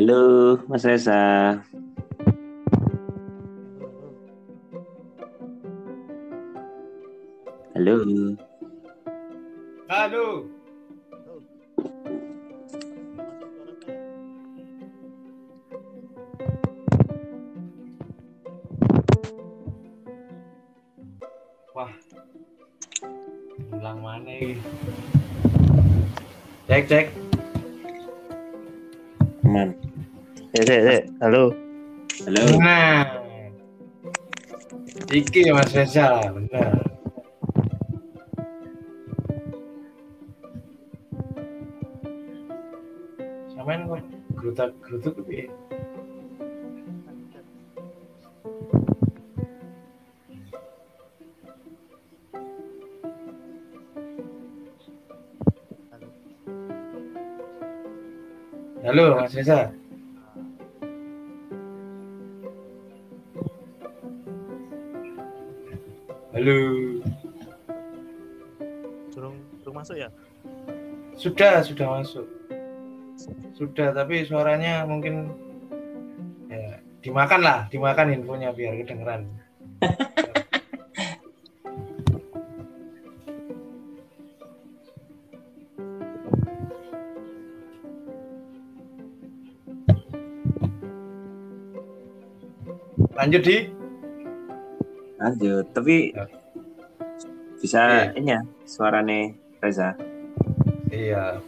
[0.00, 1.62] Halo, Mas Reza.
[35.40, 36.76] Iki Mas Reza, benar.
[43.56, 44.04] Samain kok
[44.36, 45.48] gerutak gerutuk piye?
[58.84, 59.79] Halo Mas Reza.
[71.20, 72.24] Sudah, sudah masuk.
[73.52, 75.28] Sudah, tapi suaranya mungkin
[76.48, 79.28] ya dimakan lah, dimakan infonya biar kedengeran.
[93.12, 93.68] Lanjut di
[95.20, 95.68] Lanjut.
[95.76, 96.24] Tapi Ya.
[97.60, 100.09] bisa ini ya suarane Reza.
[100.90, 101.38] Iya.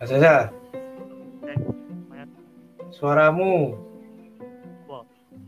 [0.00, 0.50] Mas Reza,
[2.90, 3.76] suaramu,
[4.88, 5.04] Wah,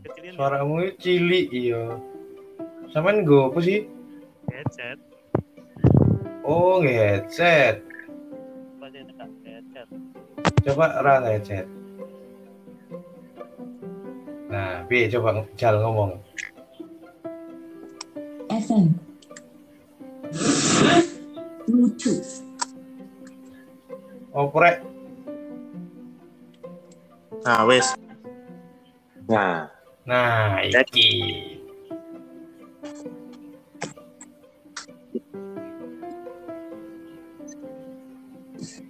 [0.07, 0.37] kecilin ya?
[0.37, 1.83] suaramu itu cilik iya.
[2.93, 3.89] Sampean nggo apa sih?
[4.53, 4.97] headset.
[6.45, 7.81] Oh, headset.
[8.77, 9.87] Coba dekat headset.
[10.63, 11.65] Coba ra headset.
[14.53, 16.21] Nah, bi coba jal ngomong.
[18.53, 19.12] FM.
[21.67, 22.43] Bluetooth.
[24.33, 24.81] Oprek.
[27.43, 27.87] Nah, wes.
[29.27, 31.07] Nah, Nah, iki.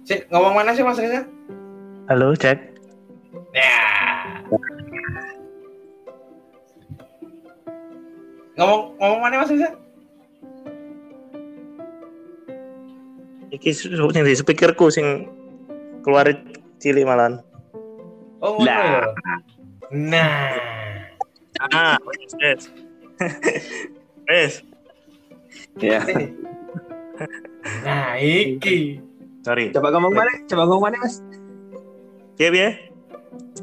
[0.04, 1.22] Cek, ngomong mana sih Mas Reza?
[2.10, 2.58] Halo, cek.
[3.54, 3.78] Ya.
[8.58, 9.70] Ngomong ngomong mana Mas Reza?
[13.54, 15.30] Iki sing di speakerku sing
[16.02, 16.26] keluar
[16.82, 17.38] cilik malan.
[18.42, 19.06] Oh, ya.
[19.94, 20.58] Nah.
[21.70, 22.62] Ah, wes, wes.
[24.26, 24.52] Wes.
[25.78, 26.02] ya.
[27.86, 28.98] Nah, iki.
[29.46, 29.70] Sorry.
[29.70, 30.32] Coba ngomong mana?
[30.50, 31.22] Coba ngomong mana, Mas?
[32.42, 32.70] Iya, ya.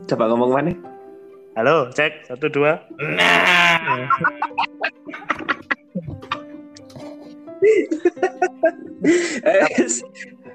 [0.07, 0.71] Coba ngomong mana?
[1.59, 2.31] Halo, cek.
[2.31, 2.79] Satu, dua.
[2.95, 4.07] Nah.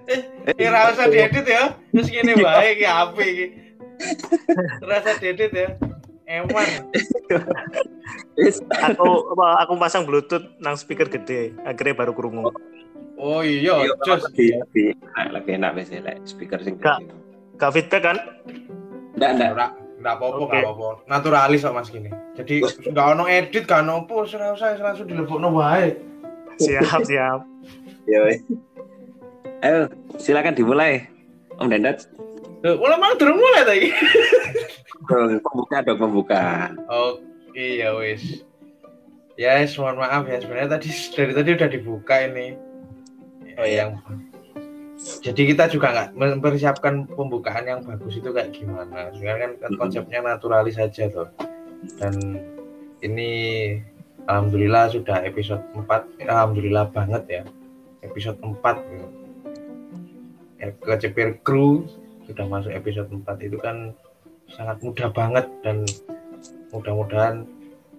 [0.06, 0.20] Eh,
[0.54, 1.74] Ini rasa diedit ya.
[1.90, 3.46] Terus gini baik ya api iki.
[4.80, 5.68] Rasa diedit ya.
[6.26, 6.66] Eman.
[8.34, 8.58] wis.
[8.82, 9.06] Aku
[9.36, 11.54] aku pasang bluetooth nang speaker gede.
[11.62, 12.50] Akhirnya baru kerungu.
[13.16, 14.22] Oh iya, Iya, jos.
[14.28, 14.52] lagi
[15.32, 17.00] lagi enak, wis lek speaker sing Kak.
[17.00, 17.14] gede.
[17.56, 18.16] Gak feedback kan?
[19.16, 19.48] Ndak, ndak.
[19.56, 20.88] Ora, enggak apa-apa, enggak apa-apa.
[21.08, 22.10] Naturalis kok Mas gini.
[22.36, 25.96] Jadi enggak ono edit, enggak ono apa, ora usah langsung dilebokno wae.
[26.60, 27.40] Siap, siap.
[28.06, 28.20] Ya.
[29.64, 31.06] Ayo, silakan dimulai.
[31.56, 32.06] Om Dendat.
[32.64, 33.90] Loh, mulai mang durung mulai ta iki.
[35.06, 36.44] Dong, pembuka dong pembuka.
[36.88, 38.42] Oke, ya wis.
[39.36, 42.56] Ya, yes, mohon maaf ya sebenarnya tadi dari tadi udah dibuka ini.
[43.56, 43.88] Oh, iya.
[43.88, 44.00] yang
[44.96, 49.12] jadi kita juga nggak mempersiapkan pembukaan yang bagus itu kayak gimana.
[49.12, 51.28] Sekarang kan konsepnya naturalis saja tuh.
[52.00, 52.40] Dan
[53.04, 53.30] ini
[54.26, 56.26] alhamdulillah sudah episode 4.
[56.26, 57.42] Alhamdulillah banget ya.
[58.02, 58.58] Episode 4
[58.90, 59.06] gitu.
[60.82, 61.86] Kecepir kru
[62.26, 63.94] sudah masuk episode 4 itu kan
[64.50, 65.86] sangat mudah banget dan
[66.70, 67.46] mudah-mudahan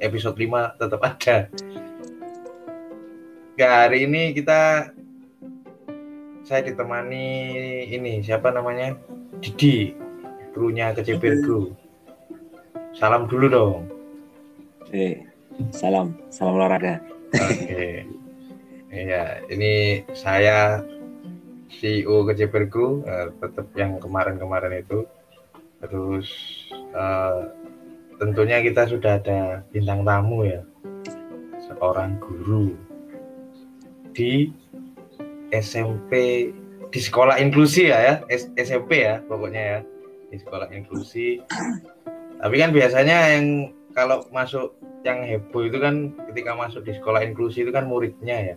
[0.03, 1.37] episode 5 tetap ada.
[3.57, 4.91] Ya, hari ini kita
[6.47, 7.27] saya ditemani
[7.91, 8.95] ini siapa namanya
[9.43, 9.91] Didi
[10.55, 11.75] krunya kecepir kru
[12.95, 13.83] salam dulu dong
[14.95, 15.19] Eh,
[15.73, 17.01] salam, salam olahraga.
[17.33, 18.05] oke.
[18.87, 20.81] Iya, ini saya
[21.67, 25.03] CEO kecepir kru eh, tetap yang kemarin-kemarin itu.
[25.83, 26.27] Terus
[26.71, 27.41] eh,
[28.17, 30.63] tentunya kita sudah ada bintang tamu ya.
[31.67, 32.73] Seorang guru
[34.15, 34.49] di
[35.51, 36.11] SMP
[36.87, 38.15] di sekolah inklusi ya ya.
[38.55, 39.79] SMP ya pokoknya ya.
[40.31, 41.43] Di sekolah inklusi.
[42.37, 47.65] Tapi kan biasanya yang kalau masuk yang heboh itu kan ketika masuk di sekolah inklusi
[47.65, 48.55] itu kan muridnya ya.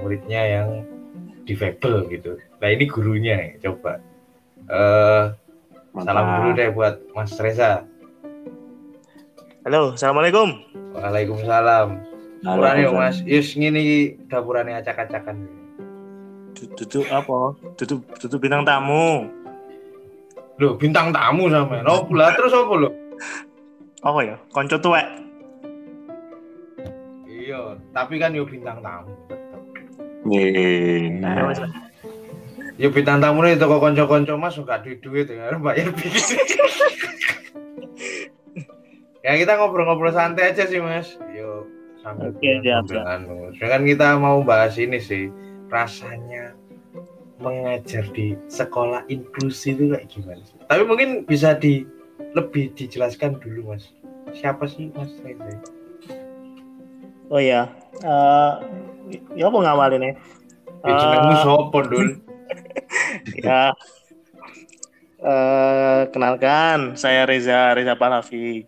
[0.00, 0.68] Muridnya yang
[1.44, 2.40] difabel gitu.
[2.64, 4.00] Nah ini gurunya nih coba.
[4.72, 5.24] Eh
[6.00, 7.84] salam dulu deh buat Mas Reza.
[9.68, 10.56] Halo, assalamualaikum.
[10.96, 11.88] Waalaikumsalam.
[12.40, 13.20] Dapurane Mas.
[13.28, 15.36] Yus ngini dapurane acak-acakan.
[16.56, 17.52] Du- Duduk apa?
[17.76, 19.28] Duduk duduk bintang tamu.
[20.56, 22.32] Loh bintang tamu sama no lah?
[22.32, 22.88] Terus apa lo
[24.06, 24.36] Apa ya?
[24.54, 25.06] Konco tuwek.
[27.26, 29.10] iya tapi kan yo bintang tamu.
[30.26, 31.54] Nih, Ya, nah.
[32.78, 36.38] Ya bintang tamu nih toko konco-konco mas gak duit duit ya bayar bikin.
[39.26, 41.18] ya kita ngobrol-ngobrol santai aja sih mas.
[41.34, 41.66] Yo
[42.02, 43.50] sambil siap, anu.
[43.58, 45.30] Sedangkan kita mau bahas ini sih
[45.66, 46.54] rasanya
[47.42, 50.56] mengajar di sekolah inklusi itu kayak gimana sih?
[50.66, 51.82] Tapi mungkin bisa di
[52.36, 53.95] lebih dijelaskan dulu mas.
[54.32, 55.58] Siapa sih mas Reza?
[57.30, 57.70] Oh iya.
[58.02, 58.52] Eh
[59.34, 60.12] ya apa ngawalin ya?
[60.86, 62.06] Ya jenengmu Eh, sopo dul?
[63.46, 63.70] ya.
[65.18, 68.66] Eh kenalkan, saya Reza Reza Pahlavi.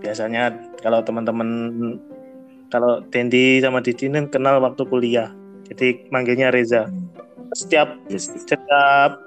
[0.00, 0.50] Biasanya
[0.80, 1.48] kalau teman-teman
[2.70, 5.30] kalau Dendi sama Didi ini kenal waktu kuliah.
[5.68, 6.88] Jadi manggilnya Reza.
[7.54, 8.30] Setiap Yes.
[8.30, 9.18] setiap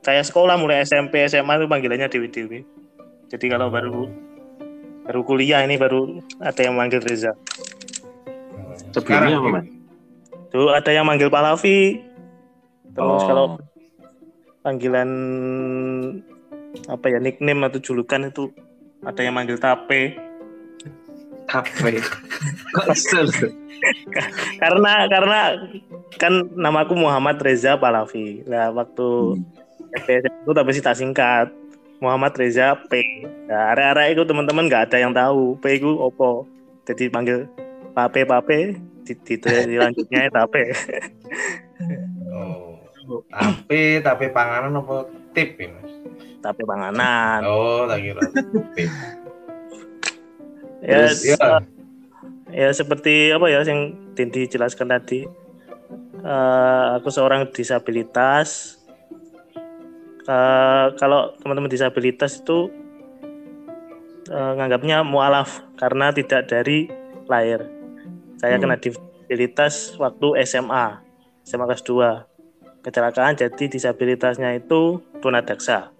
[0.00, 2.60] saya sekolah mulai SMP SMA itu panggilannya Dewi Dewi.
[3.28, 4.08] Jadi kalau baru
[5.10, 7.34] baru kuliah ini baru ada yang manggil Reza.
[8.94, 9.66] Sebelumnya apa, Mas?
[10.54, 11.98] Tuh ada yang manggil Pahlavi.
[12.94, 13.26] Terus Oh.
[13.26, 13.46] kalau
[14.62, 15.10] panggilan
[16.86, 18.54] apa ya nickname atau julukan itu
[19.02, 20.14] ada yang manggil Tape.
[22.94, 23.50] seru?
[24.62, 25.40] Karena karena
[26.22, 28.46] kan namaku Muhammad Reza Pahlavi.
[28.46, 29.42] Nah waktu
[29.98, 31.50] SMP itu tapi sih tak singkat
[32.00, 33.24] Muhammad Reza P.
[33.46, 36.48] Nah, area-area itu teman-teman nggak ada yang tahu P itu opo.
[36.88, 37.46] Jadi panggil
[37.92, 40.64] Pape Pape di, di, di lanjutnya Tape.
[42.30, 42.76] Oh.
[43.26, 45.92] Tapi tapi panganan apa tip ya mas?
[46.40, 47.42] Tape panganan.
[47.42, 48.22] Oh, kira
[48.76, 48.90] tip.
[50.80, 51.58] ya, Terus, ya.
[52.54, 55.26] ya seperti apa ya yang Dendi jelaskan tadi
[56.20, 58.79] Eh, aku seorang disabilitas
[60.30, 62.70] Eh, kalau teman-teman disabilitas itu
[64.30, 66.86] eh, nganggapnya mualaf karena tidak dari
[67.26, 67.66] lahir
[68.38, 68.62] saya Hmm.
[68.62, 71.02] kena disabilitas waktu SMA
[71.42, 72.30] SMA kelas 2
[72.80, 75.90] kecelakaan jadi disabilitasnya itu tunadaksa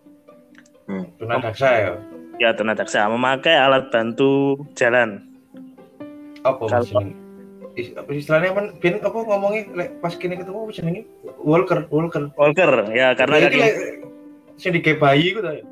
[1.19, 1.91] Tunadaksa ya.
[2.39, 5.27] ya tunadaksa memakai alat bantu jalan
[6.41, 7.19] Apa Kalau-
[8.09, 8.61] istilahnya apa?
[8.79, 9.63] Bin apa ngomongnya
[9.99, 11.03] pas kini ketemu apa jenenge?
[11.41, 12.31] Walker, Walker.
[12.33, 13.75] Walker ya karena kaki lek
[14.61, 15.51] sing dike bayi ku ta.
[15.51, 15.65] ya?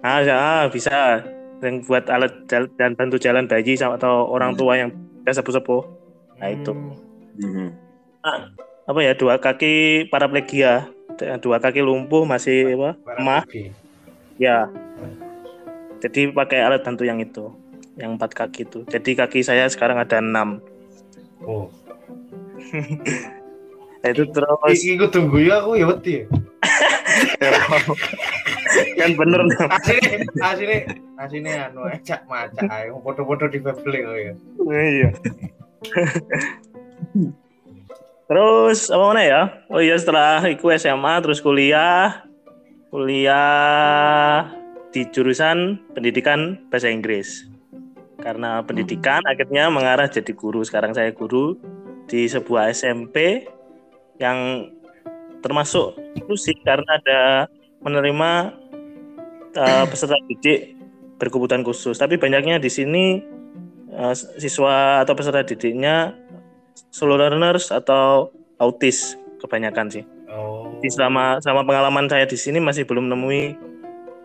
[0.00, 1.20] ah, ya, bisa
[1.60, 4.90] yang buat alat dan bantu jalan bayi sama atau orang tua yang
[5.22, 5.82] biasa sepuh-sepuh
[6.36, 6.68] Nah, itu.
[6.68, 6.92] Hmm.
[7.36, 7.68] Mhm.
[8.86, 10.84] apa ya dua kaki paraplegia
[11.38, 13.72] dua kaki lumpuh masih apa Para emah baby.
[14.36, 14.68] ya
[15.98, 17.50] jadi pakai alat bantu yang itu
[17.96, 20.60] yang empat kaki itu jadi kaki saya sekarang ada enam
[21.38, 21.68] Oh.
[23.96, 26.22] Nah, itu terus Iki ku tunggu ya aku ya wedi.
[29.00, 29.70] kan bener dong.
[29.72, 30.76] Asine asine
[31.16, 32.92] asine anu ecak macak ae.
[32.92, 34.32] Foto-foto di ya.
[34.70, 35.10] iya.
[38.26, 39.42] Terus apa mana ya?
[39.70, 42.26] Oh iya setelah ikut SMA terus kuliah.
[42.90, 44.50] Kuliah
[44.90, 47.46] di jurusan pendidikan bahasa Inggris.
[48.18, 50.64] Karena pendidikan akhirnya mengarah jadi guru.
[50.66, 51.54] Sekarang saya guru
[52.10, 53.46] di sebuah SMP
[54.16, 54.70] yang
[55.46, 57.20] termasuk inklusif karena ada
[57.80, 58.30] menerima
[59.54, 60.74] uh, peserta didik
[61.16, 61.96] berkebutuhan khusus.
[61.96, 63.22] Tapi banyaknya di sini
[63.94, 66.12] uh, siswa atau peserta didiknya
[66.90, 70.04] slow learners atau autis kebanyakan sih.
[70.26, 70.68] Oh.
[70.82, 73.56] di selama selama pengalaman saya di sini masih belum menemui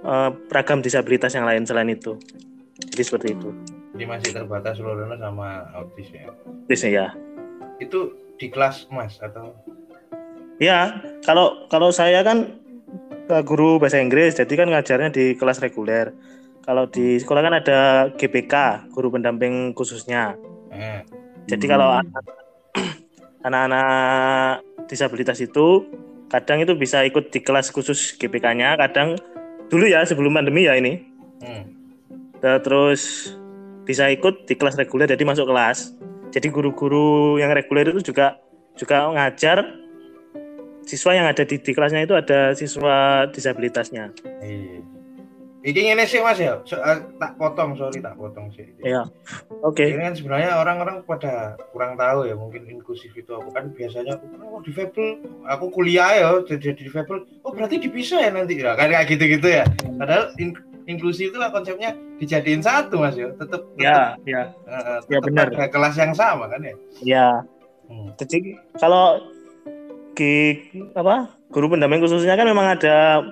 [0.04, 2.18] uh, ragam disabilitas yang lain selain itu.
[2.92, 3.50] Jadi seperti itu.
[3.96, 6.34] Ini masih terbatas seluruhnya sama autis ya.
[6.34, 7.08] autis ya
[7.78, 9.54] Itu di kelas Mas atau
[10.62, 12.54] Ya, kalau kalau saya kan
[13.26, 16.14] eh, guru bahasa Inggris, jadi kan ngajarnya di kelas reguler.
[16.62, 17.80] Kalau di sekolah kan ada
[18.14, 20.38] GPK, guru pendamping khususnya.
[20.70, 21.02] eh
[21.50, 21.74] Jadi Hmm.
[21.74, 22.38] kalau anak-
[23.50, 25.90] anak-anak disabilitas itu
[26.30, 29.18] kadang itu bisa ikut di kelas khusus GPK-nya, kadang
[29.74, 31.02] dulu ya sebelum pandemi ya ini.
[31.42, 31.64] hmm.
[32.38, 33.34] Eh, Terus
[33.82, 35.98] bisa ikut di kelas reguler, jadi masuk kelas.
[36.30, 38.38] Jadi guru-guru yang reguler itu juga
[38.78, 39.81] juga ngajar
[40.84, 44.12] siswa yang ada di, di kelasnya itu ada siswa disabilitasnya.
[44.42, 44.82] Iya.
[45.62, 46.58] Iki ngene sih Mas ya.
[46.66, 48.66] So, eh, tak potong, sorry tak potong sih.
[48.82, 49.06] Iya.
[49.62, 49.94] Oke.
[49.94, 54.26] Ini kan sebenarnya orang-orang pada kurang tahu ya mungkin inklusif itu apa kan biasanya aku
[54.42, 59.06] oh difabel aku kuliah ya jadi difabel oh berarti dipisah ya nanti ya kan kayak
[59.06, 59.64] gitu-gitu ya
[60.02, 60.58] padahal in-
[60.90, 65.48] inklusi itu lah konsepnya dijadiin satu mas ya tetap Ya, ya, tetap, Ya, benar.
[65.70, 66.74] kelas yang sama kan ya
[67.06, 67.28] ya.
[67.86, 68.10] Hmm.
[68.18, 69.22] Jadi kalau
[70.16, 70.60] di
[70.96, 73.26] apa guru pendamping khususnya kan memang ada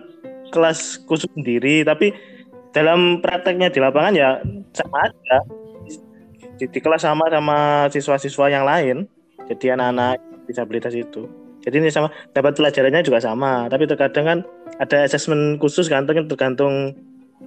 [0.49, 2.11] kelas khusus sendiri, tapi
[2.73, 4.29] dalam prakteknya di lapangan ya
[4.75, 5.37] sama aja.
[6.59, 9.07] Di, di kelas sama sama siswa-siswa yang lain.
[9.47, 11.25] Jadi anak-anak disabilitas itu.
[11.63, 14.39] Jadi ini sama dapat pelajarannya juga sama, tapi terkadang kan
[14.79, 16.75] ada asesmen khusus kan tergantung- tergantung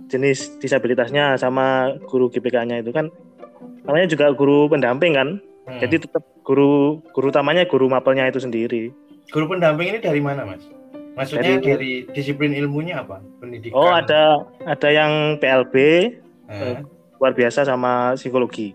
[0.09, 3.09] jenis disabilitasnya sama guru GPK-nya itu kan
[3.85, 5.29] namanya juga guru pendamping kan.
[5.69, 5.79] Hmm.
[5.79, 8.91] Jadi tetap guru guru utamanya guru mapelnya itu sendiri.
[9.29, 10.65] Guru pendamping ini dari mana mas
[11.13, 15.75] maksudnya Dari- dari, disiplin ilmunya apa pendidikan Oh ada ada yang PLB
[16.49, 16.77] Eh,
[17.17, 18.75] luar biasa sama psikologi.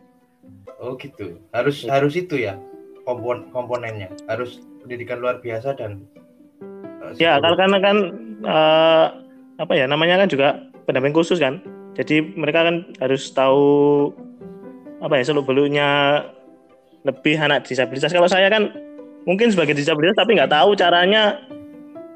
[0.78, 2.56] oh gitu harus harus itu ya
[3.02, 6.06] kompon komponennya harus pendidikan luar biasa dan
[6.62, 7.42] eh, Ya psikologi.
[7.42, 7.98] karena karena kan
[8.40, 9.06] eh,
[9.58, 10.48] apa ya namanya kan juga
[10.86, 11.58] pendamping khusus kan.
[11.94, 14.14] Jadi mereka kan harus tahu
[15.00, 16.22] apa ya seluk beluknya
[17.02, 18.10] lebih anak disabilitas.
[18.10, 18.70] Kalau saya kan
[19.28, 21.36] mungkin sebagai disabilitas tapi nggak tahu caranya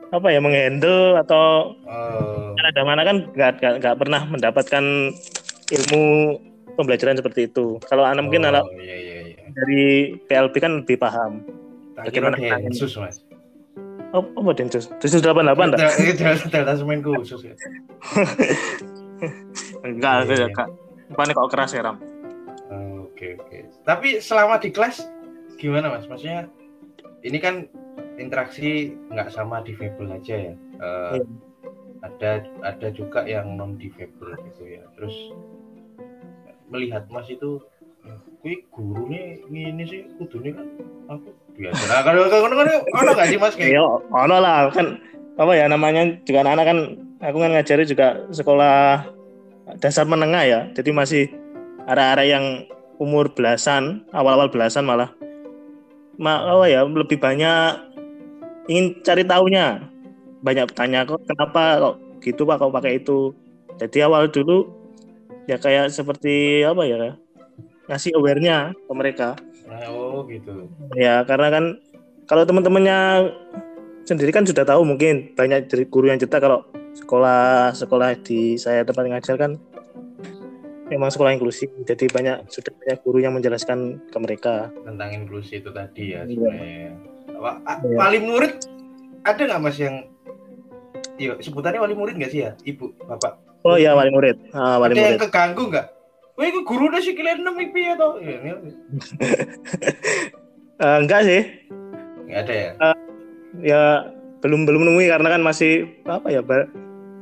[0.10, 4.84] apa ya menghandle atau Oh, kan ada mana kan nggak nggak pernah mendapatkan
[5.70, 6.04] ilmu
[6.74, 7.80] pembelajaran seperti itu.
[7.84, 9.84] Kalau anak mungkin anak oh, iya iya iya dari
[10.22, 11.44] PLB kan lebih paham.
[11.94, 13.20] Bagaimana densus mas
[14.12, 14.92] Oh, apa Densus?
[15.00, 15.80] Densus 88 enggak?
[15.80, 17.56] Delta- ini delta, delta semen khusus ya
[19.82, 20.48] Enggak, Iya, iya.
[20.50, 20.68] enggak.
[21.08, 21.98] Bukannya kok keras ya, Ram?
[22.68, 25.04] Oh, oke oke tapi selama di kelas
[25.56, 26.48] gimana mas maksudnya
[27.22, 27.66] ini kan
[28.16, 31.26] interaksi nggak sama difabel aja ya Eh, Iya.
[32.02, 32.32] ada
[32.66, 35.14] ada juga yang non difabel gitu ya terus
[36.68, 37.62] melihat mas itu
[38.42, 40.66] kui guru nih ini sih kudunya kan
[41.08, 44.98] aku biasa nah kalau kalau kan ono nggak sih mas kayak Iya, ono lah kan
[45.38, 46.78] apa ya namanya juga anak-anak kan
[47.22, 49.06] aku kan ngajari juga sekolah
[49.78, 50.60] dasar menengah ya.
[50.74, 51.24] Jadi masih
[51.86, 52.46] arah-arah yang
[52.98, 55.14] umur belasan, awal-awal belasan malah.
[56.20, 57.92] Apa ya lebih banyak
[58.68, 59.88] ingin cari tahunya.
[60.42, 63.32] Banyak tanya kok kenapa kok gitu Pak kok pakai itu.
[63.78, 64.68] Jadi awal dulu
[65.46, 67.16] ya kayak seperti apa ya
[67.90, 69.30] ngasih aware-nya ke mereka.
[69.92, 70.68] Oh gitu
[71.00, 71.64] Ya, karena kan
[72.28, 73.32] kalau teman-temannya
[74.04, 78.84] sendiri kan sudah tahu mungkin banyak dari guru yang cerita kalau sekolah sekolah di saya
[78.84, 79.52] tempat ngajar kan
[80.92, 81.72] memang sekolah inklusif.
[81.82, 84.68] Jadi banyak sudah banyak guru yang menjelaskan ke mereka.
[84.84, 86.92] tentang inklusi itu tadi ya sebenarnya
[87.32, 87.96] Apa, a- Iya.
[87.98, 88.54] wali murid
[89.24, 89.96] ada nggak mas yang
[91.14, 93.38] Iya, sebutannya wali murid nggak sih ya, ibu, bapak?
[93.62, 94.42] Oh iya wali murid.
[94.52, 95.22] Ah, wali ada yang murid.
[95.24, 95.88] keganggu nggak?
[96.34, 98.18] Wah, itu guru udah sih kalian enam IP atau?
[98.18, 98.74] Ya, ini-
[100.82, 101.42] Eh, enggak sih.
[102.26, 102.70] nggak ada ya?
[103.62, 103.82] Ya
[104.40, 106.66] belum belum nemui karena kan masih apa ya ba-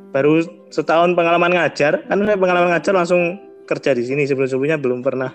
[0.09, 1.99] baru setahun pengalaman ngajar.
[2.05, 3.35] Kan saya pengalaman ngajar langsung
[3.69, 5.29] kerja di sini sebelum-sebelumnya belum pernah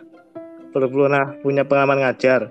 [0.75, 2.51] belum pernah punya pengalaman ngajar.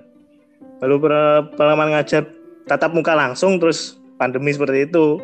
[0.80, 2.24] Baru per- pengalaman ngajar
[2.64, 5.20] tatap muka langsung terus pandemi seperti itu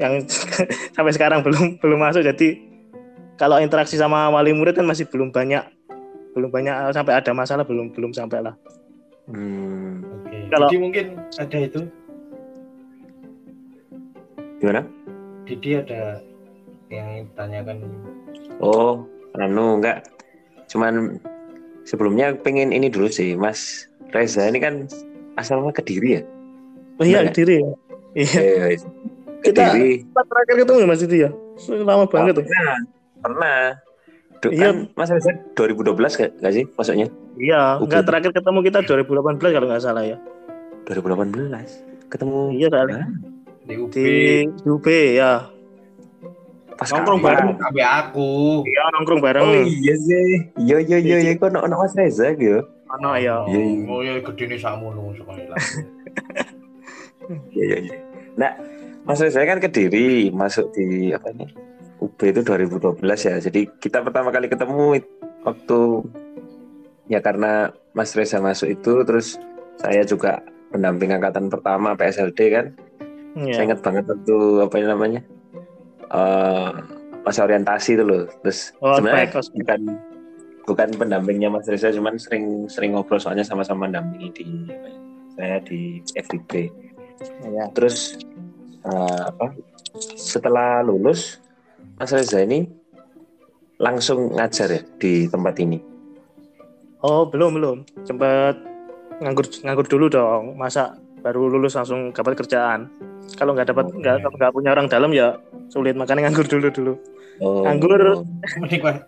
[0.00, 0.24] yang
[0.96, 2.56] sampai sekarang belum belum masuk jadi
[3.36, 5.60] kalau interaksi sama wali murid kan masih belum banyak
[6.32, 8.56] belum banyak sampai ada masalah belum belum sampai lah
[9.22, 10.50] Hmm, Oke.
[10.50, 11.04] Kalau- Jadi mungkin
[11.38, 11.80] ada itu.
[14.58, 14.82] gimana?
[15.46, 16.18] Didi ada
[16.90, 17.86] yang tanyakan.
[18.58, 19.06] Oh,
[19.40, 20.04] anu enggak.
[20.68, 21.20] Cuman
[21.84, 24.84] sebelumnya pengen ini dulu sih, Mas Reza ini kan
[25.40, 26.22] asalnya Kediri ya?
[27.00, 27.32] oh iya Benar.
[27.34, 27.56] diri
[28.12, 28.76] iya
[29.40, 30.04] kita Kediri.
[30.04, 31.30] Kita terakhir ketemu ya Mas itu ya
[31.82, 32.76] lama banget tuh Pernah.
[33.22, 33.60] Pernah.
[34.42, 34.74] Iya.
[34.74, 37.06] kan Mas Reza 2012 gak, gak sih maksudnya?
[37.38, 37.88] iya Oke.
[37.88, 40.18] enggak terakhir ketemu kita 2018 kalau nggak salah ya
[40.84, 42.92] 2018 ketemu iya kali?
[43.62, 43.94] Di UB.
[43.94, 44.10] di
[44.66, 45.46] UB ya
[46.82, 47.28] pas Nongkrong kapan?
[47.30, 47.48] bareng.
[47.56, 48.30] Sampai aku.
[48.64, 50.28] iya nongkrong bareng Oh iya sih.
[50.58, 52.58] Iya iya iya iya kok ono ono Mas Reza gitu.
[52.90, 53.84] Ano ya Iya, iya.
[53.86, 55.58] Oh ya gede nih sakmu nunggu sekali lah.
[57.50, 57.96] Iya iya iya.
[58.34, 58.50] Nah,
[59.02, 61.46] Mas Reza kan Kediri masuk di apa ini?
[61.98, 63.38] UB itu 2012 ya.
[63.38, 64.98] Jadi kita pertama kali ketemu
[65.40, 65.80] waktu
[67.06, 69.38] ya karena Mas Reza masuk itu terus
[69.76, 72.66] saya juga pendamping angkatan pertama PSLD kan.
[73.32, 73.64] Saya Iya.
[73.64, 75.20] ingat banget waktu apa namanya?
[76.12, 76.70] Eh
[77.22, 78.24] masa orientasi itu loh.
[78.44, 79.80] Terus Oh, sebenarnya bukan
[80.62, 84.78] bukan pendampingnya Mas Reza, cuman sering sering ngobrol soalnya sama-sama mendampingi di ya,
[85.34, 86.50] saya di FIB.
[87.48, 87.66] Ya.
[87.74, 88.18] Terus
[88.86, 89.54] eh, apa?
[90.16, 91.38] Setelah lulus,
[91.98, 92.66] Mas Reza ini
[93.78, 95.78] langsung ngajar ya di tempat ini.
[97.02, 97.76] Oh, belum belum.
[98.06, 98.54] Sempat
[99.18, 100.54] nganggur nganggur dulu dong.
[100.54, 102.86] Masa baru lulus langsung dapat kerjaan.
[103.38, 104.28] Kalau nggak dapat Oh, nggak iya.
[104.30, 105.34] nggak punya orang dalam ya
[105.72, 106.94] sulit makanya nganggur dulu dulu.
[107.40, 107.64] Oh.
[107.64, 108.22] Nganggur
[108.60, 109.00] Menikmati.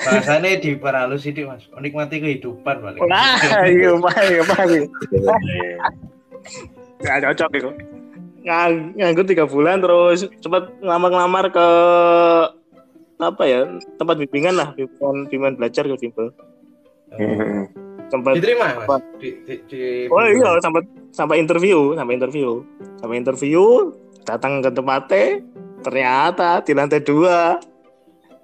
[0.00, 3.00] Bahasanya di paralus ini mas, menikmati kehidupan balik.
[3.04, 3.36] Wah,
[3.68, 4.60] iya Pak, iya Pak.
[7.04, 7.70] Nggak cocok itu.
[8.40, 11.66] Ngang, nganggur tiga bulan terus sempat ngelamar-ngelamar ke
[13.20, 13.68] apa ya
[14.00, 16.32] tempat bimbingan lah bimbingan, bimbingan belajar ke bimbel
[17.10, 17.66] Hmm.
[18.06, 18.86] sempat Diterima Apa?
[18.86, 19.02] mas?
[19.18, 19.80] Di, di, di,
[20.14, 22.62] oh iya sampai sampai interview sampai interview
[23.02, 23.90] sampai interview
[24.22, 25.42] datang ke tempatnya
[25.80, 27.56] ternyata di lantai dua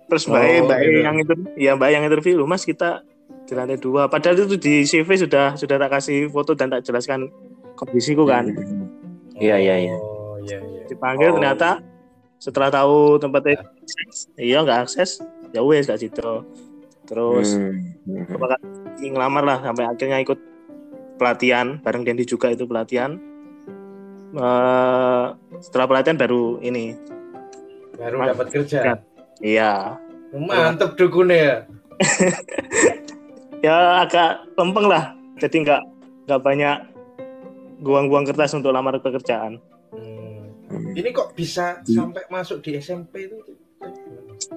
[0.06, 0.98] terus mbak Oh, mbak gitu.
[1.02, 3.02] yang itu ya mbak yang interview "Loh, mas kita
[3.44, 7.28] di lantai dua padahal itu di CV sudah sudah tak kasih foto dan tak jelaskan
[7.74, 8.50] kondisiku kan
[9.36, 9.94] Iya, iya, iya.
[9.94, 10.82] Oh iya iya.
[10.86, 11.36] dipanggil Oh.
[11.36, 11.84] ternyata
[12.36, 13.60] setelah tahu tempatnya
[14.36, 16.44] iya nggak akses ya wes gak situ
[17.04, 18.26] terus Hmm.
[18.26, 18.40] Hmm.
[18.40, 20.38] kali ngelamar lah sampai akhirnya ikut
[21.16, 23.16] pelatihan bareng Dendi juga itu pelatihan
[24.36, 25.26] Eh,
[25.62, 26.92] setelah pelatihan baru ini
[27.96, 28.78] Baru dapat kerja.
[28.82, 28.94] Ya.
[29.38, 29.72] iya
[30.30, 31.56] Mantep dukunnya ya.
[33.62, 35.82] ya agak lempeng lah jadi nggak
[36.24, 36.76] nggak banyak
[37.78, 40.50] buang-buang kertas untuk lamar pekerjaan Hmm.
[40.66, 40.92] Hmm.
[40.92, 43.38] Ini kok bisa Di- sampai masuk di SMP itu?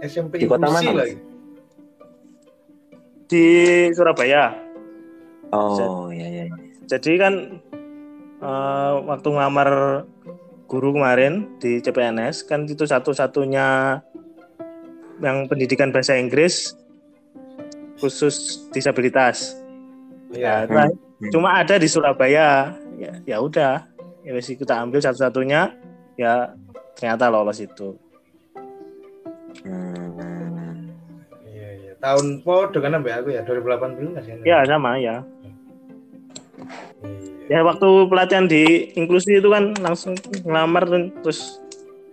[0.02, 0.92] SMP Di kota mana?
[0.96, 1.16] lagi.
[3.26, 3.46] di
[3.94, 4.58] Surabaya
[5.50, 6.44] Oh iya iya.
[6.44, 6.56] iya.
[6.88, 7.34] jadi kan
[8.40, 9.70] eh, waktu ngelamar
[10.70, 14.00] guru kemarin di CPNS kan itu satu-satunya
[15.20, 16.78] yang pendidikan bahasa Inggris
[17.98, 19.58] khusus disabilitas.
[20.32, 20.70] Iya.
[20.70, 20.88] Nah,
[21.20, 21.32] Hmm.
[21.36, 22.72] cuma ada di Surabaya.
[22.96, 23.84] Ya, ya udah,
[24.24, 25.76] ya wes kita ambil satu-satunya.
[26.16, 26.54] Ya
[26.96, 27.98] ternyata lolos itu.
[29.66, 30.88] Hmm.
[31.44, 31.94] Iya iya.
[32.00, 34.36] Tahun po dengan ambek aku ya 2018 ya.
[34.46, 35.24] Ya sama ya.
[37.50, 40.14] Ya waktu pelatihan di inklusi itu kan langsung
[40.46, 41.58] ngelamar dan terus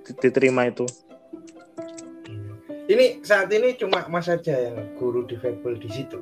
[0.03, 0.88] di- diterima itu.
[2.87, 6.16] Ini saat ini cuma Mas saja yang guru difabel di situ.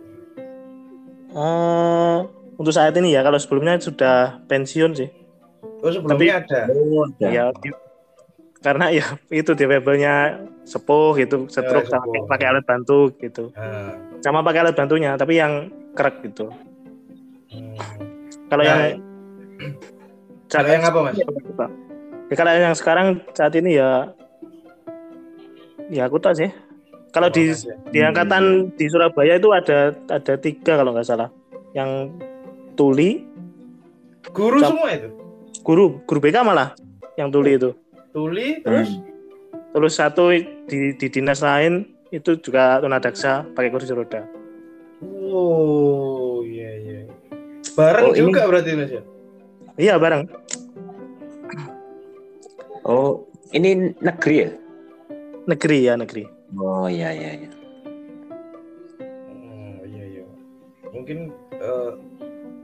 [1.30, 2.18] Eh,
[2.56, 5.10] untuk saat ini ya, kalau sebelumnya sudah pensiun sih.
[5.84, 6.60] Oh sebelumnya ada.
[6.72, 7.04] Oh.
[7.20, 7.76] Ya, di-
[8.64, 12.24] karena ya itu defabelnya sepuh gitu, stroke Ya, sama sepuh.
[12.26, 13.52] pakai- alat bantu gitu.
[13.54, 16.48] Nah, Sama pakai alat bantunya, tapi yang kerak gitu.
[17.52, 18.13] hmm.
[18.46, 18.80] Kalau Nah, yang
[20.46, 21.14] Kalau yang apa mas?
[22.24, 24.12] Ya, kalau yang sekarang saat ini ya
[25.88, 26.50] ya aku tahu sih.
[27.10, 27.74] Kalau di Mas ya.
[27.90, 31.30] di angkatan di Surabaya itu ada ada tiga kalau nggak salah.
[31.72, 32.10] Yang
[32.74, 33.22] tuli,
[34.30, 35.08] Guru Cap- semua itu.
[35.62, 36.74] guru guru BK malah
[37.14, 37.70] yang tuli itu.
[38.10, 38.64] Tuli Hmm.
[38.64, 38.90] terus
[39.74, 40.30] Terus satu
[40.70, 44.22] di, di dinas lain itu juga tunadaksa pakai kursi roda.
[45.02, 46.23] Oh iya iya.
[47.74, 49.02] Bareng Oh, ini- juga berarti mas ya.
[49.74, 50.22] Iya bareng.
[52.84, 54.50] Oh, ini negeri ya?
[55.44, 56.24] Negeri ya negeri.
[56.54, 57.50] Oh iya iya iya.
[59.02, 60.24] Oh iya iya.
[60.94, 61.18] Mungkin
[61.54, 61.92] eh,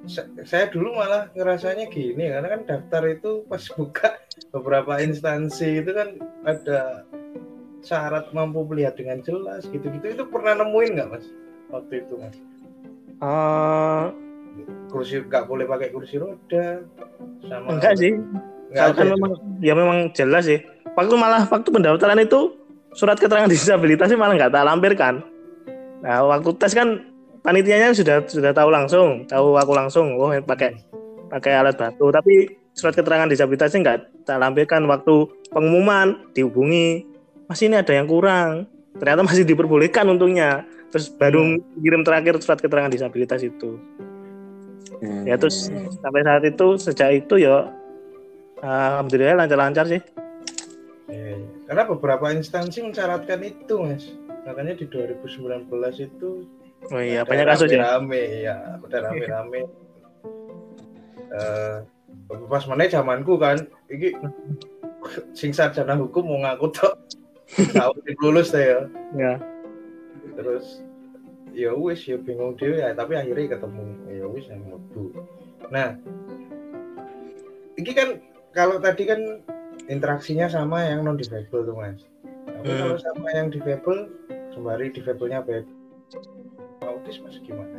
[0.06, 4.14] sa- saya dulu malah ngerasanya gini karena kan daftar itu pas buka
[4.54, 6.14] beberapa instansi itu kan
[6.46, 7.02] ada
[7.80, 11.26] syarat mampu melihat dengan jelas gitu-gitu itu pernah nemuin nggak mas
[11.68, 12.36] waktu itu mas
[13.20, 14.04] Eh,
[14.90, 16.84] kursi nggak boleh pakai kursi roda
[17.46, 18.12] sama enggak sih.
[18.70, 20.60] nggak Kalau ada kan memang ya memang jelas sih.
[20.98, 22.58] Waktu malah waktu pendaftaran itu
[22.92, 25.14] surat keterangan disabilitasnya malah nggak tak lampirkan.
[26.02, 27.06] Nah waktu tes kan
[27.40, 30.76] panitianya sudah sudah tahu langsung, tahu aku langsung, oh pakai
[31.30, 32.10] pakai alat bantu.
[32.10, 37.06] Tapi surat keterangan disabilitasnya nggak tak lampirkan waktu pengumuman dihubungi,
[37.46, 38.66] masih ini ada yang kurang.
[38.98, 40.66] Ternyata masih diperbolehkan untungnya.
[40.90, 43.78] Terus baru kirim terakhir surat keterangan disabilitas itu.
[45.00, 45.24] Hmm.
[45.24, 45.72] Ya terus
[46.04, 47.72] sampai saat itu sejak itu ya
[48.60, 50.00] alhamdulillah lancar-lancar sih.
[51.10, 51.48] Iya, iya.
[51.66, 54.04] Karena beberapa instansi mensyaratkan itu, Mas.
[54.46, 55.66] Makanya di 2019
[55.98, 56.46] itu
[56.88, 58.00] Oh iya, banyak kasus ya.
[58.00, 59.68] Rame, ya, udah rame-rame.
[61.30, 61.76] Eh,
[62.48, 64.16] pas mana zamanku kan, iki
[65.36, 66.94] sing sarjana hukum mau ngaku tok.
[67.76, 67.92] Tahu
[68.24, 68.88] lulus saya.
[69.12, 69.36] Ya.
[70.38, 70.80] Terus
[71.54, 75.04] ya wis ya bingung dhewe ya, tapi akhirnya ketemu ya wis yang mlebu.
[75.70, 75.94] Nah,
[77.78, 78.08] ini kan
[78.54, 79.20] kalau tadi kan
[79.86, 82.00] interaksinya sama yang non difabel tuh mas.
[82.46, 82.80] Tapi Hmm.
[82.82, 84.10] kalau sama yang difabel,
[84.52, 85.66] sembari difabelnya baik,
[86.84, 87.78] autis mas gimana?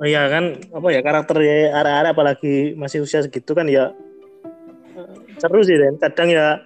[0.00, 3.92] Oh iya kan apa ya karakter ya arah-arah apalagi masih usia segitu kan ya
[4.96, 6.56] eh, seru sih dan kadang ya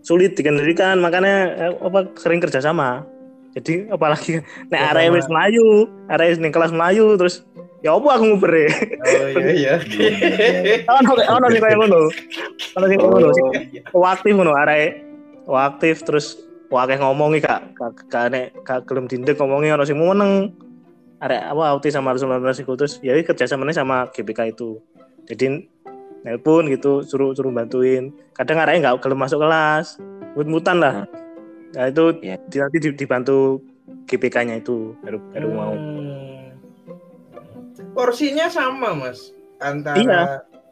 [0.00, 3.04] sulit dikendalikan makanya eh, apa sering kerjasama
[3.54, 7.42] jadi apalagi nek arah wis melayu arah wis ning kelas melayu terus
[7.80, 8.68] ya apa aku ngubere
[9.00, 10.84] Oh iya iya.
[11.00, 12.00] ono ono sing kaya ngono.
[12.76, 13.28] Ono sing ngono
[13.96, 15.02] Oh, aktif ngono arek
[15.50, 16.38] aktif terus
[16.70, 20.54] wakeh ngomongi gak gak gak nek gak gelem dindek ngomongi ono sing meneng.
[21.20, 22.32] Arek apa autis sama Rasul
[22.64, 24.80] iku terus ya kerja sama sama GBK itu.
[25.26, 25.68] Jadi
[26.22, 28.12] nelpon gitu suruh suruh bantuin.
[28.36, 29.96] Kadang arek nggak gelem masuk kelas
[30.38, 31.10] mut-mutan lah
[31.70, 33.62] nah itu di- nanti di- dibantu
[34.04, 36.54] GBK-nya itu baru baru mau Hmm.
[37.90, 40.22] Porsinya sama mas antara Iya.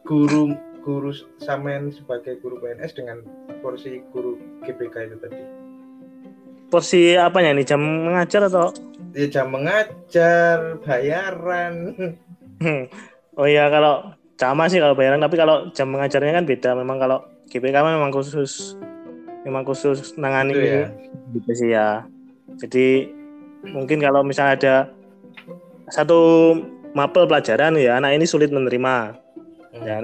[0.03, 3.19] guru guru samain sebagai guru PNS dengan
[3.59, 5.39] porsi guru GPK itu tadi.
[6.69, 8.69] porsi apanya nih jam mengajar atau
[9.11, 11.97] Ya jam mengajar, bayaran.
[13.33, 17.19] oh iya kalau sama sih kalau bayaran tapi kalau jam mengajarnya kan beda memang kalau
[17.47, 18.77] GPK memang khusus
[19.43, 20.83] memang khusus nangani ya.
[21.31, 22.03] gitu sih ya
[22.59, 23.07] jadi
[23.63, 24.75] mungkin kalau misalnya ada
[25.89, 26.53] satu
[26.91, 29.15] mapel pelajaran ya anak ini sulit menerima
[29.69, 29.85] Hmm.
[29.85, 30.01] ya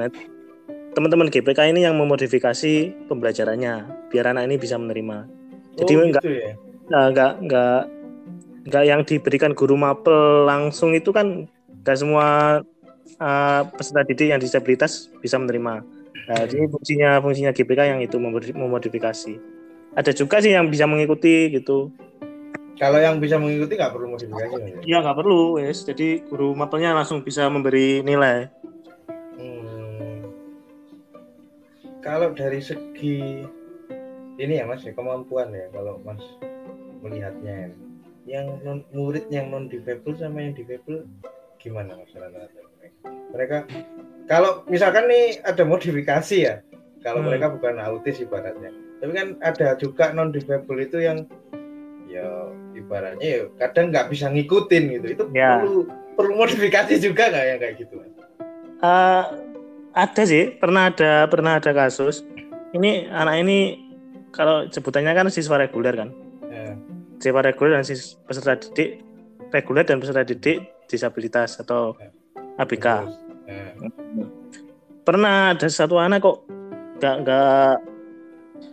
[0.94, 3.74] teman-teman GPK ini yang memodifikasi pembelajarannya
[4.14, 5.26] biar anak ini bisa menerima
[5.76, 6.52] Jadi oh, enggak- gitu ya.
[6.86, 7.80] Nah, nggak nggak
[8.70, 11.50] nggak yang diberikan guru mapel langsung itu kan
[11.82, 12.62] nggak semua
[13.18, 15.82] uh, peserta didik yang disabilitas bisa menerima.
[16.26, 19.38] Nah, jadi fungsinya fungsinya GPK yang itu memodi- memodifikasi.
[19.94, 21.94] Ada juga sih yang bisa mengikuti gitu.
[22.76, 24.80] Kalau yang bisa mengikuti nggak perlu modifikasi Mas, ya?
[24.84, 25.88] Ya nggak perlu, wes.
[25.88, 28.52] Jadi guru mapelnya langsung bisa memberi nilai.
[29.40, 30.28] Hmm.
[32.04, 33.48] Kalau dari segi
[34.36, 36.20] ini ya mas ya kemampuan ya kalau mas
[37.00, 37.72] melihatnya ya.
[38.26, 41.08] yang non, murid yang non difabel sama yang difabel
[41.62, 42.75] gimana mas rata-rata
[43.32, 43.66] mereka?
[44.26, 46.56] Kalau misalkan nih ada modifikasi ya
[47.00, 47.30] kalau Hmm.
[47.30, 51.30] mereka bukan autis ibaratnya tapi kan ada juga non difabel itu yang
[52.06, 52.26] ya
[52.74, 55.60] ibaratnya ya kadang nggak bisa ngikutin gitu itu Ya.
[55.60, 57.96] perlu perlu modifikasi juga nggak yang kayak gitu?
[58.76, 59.24] Eh,
[59.94, 62.24] ada sih, pernah ada pernah ada kasus.
[62.72, 63.60] Ini anak ini
[64.32, 66.10] kalau sebutannya kan siswa reguler kan.
[66.48, 66.74] Ya.
[67.16, 69.00] siswa reguler dan sis- peserta didik
[69.50, 71.96] reguler dan peserta didik disabilitas atau
[72.56, 72.88] ABK.
[73.46, 73.66] Ya.
[75.06, 76.42] Pernah ada satu anak kok
[76.98, 77.74] nggak nggak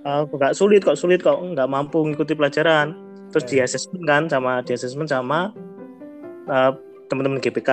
[0.06, 2.94] eh, nggak sulit kok sulit kok nggak mampu mengikuti pelajaran.
[3.32, 5.52] Terus di assessment kan sama di assessment sama
[6.46, 6.70] eh,
[7.10, 7.70] teman-teman GPK.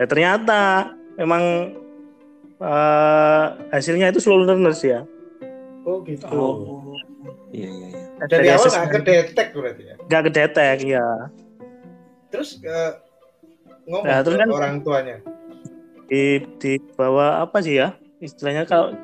[0.00, 1.70] Ya ternyata memang
[2.58, 5.04] eh, hasilnya itu slow learners ya.
[5.84, 6.26] Oh gitu.
[7.52, 8.04] Iya iya iya.
[8.26, 9.94] Dari awal nggak kedetek berarti ya.
[10.00, 11.06] nggak kedetek ya.
[12.32, 12.90] Terus eh,
[13.86, 15.16] ngomong Nah, terus ke kan- orang tuanya.
[16.14, 17.98] Di di bawah apa sih ya?
[18.22, 18.94] Istilahnya kalau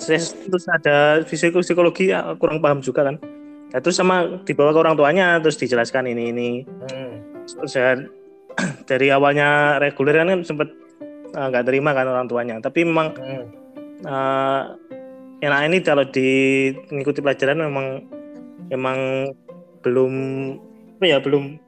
[0.00, 0.18] saya
[0.48, 3.20] terus ada fisiko psikologi ya, kurang paham juga kan.
[3.72, 6.50] Nah, terus sama dibawa ke orang tuanya terus dijelaskan ini ini.
[6.88, 7.20] Hmm.
[7.42, 7.98] terus ya,
[8.88, 10.72] dari awalnya reguler kan sempat
[11.36, 12.56] eh, nggak terima kan orang tuanya.
[12.64, 13.46] Tapi memang Hmm.
[14.08, 14.62] eh,
[15.44, 16.28] enak ini kalau di
[16.88, 17.86] mengikuti pelajaran memang
[18.72, 18.98] memang
[19.84, 20.12] belum
[20.96, 21.58] apa ya belum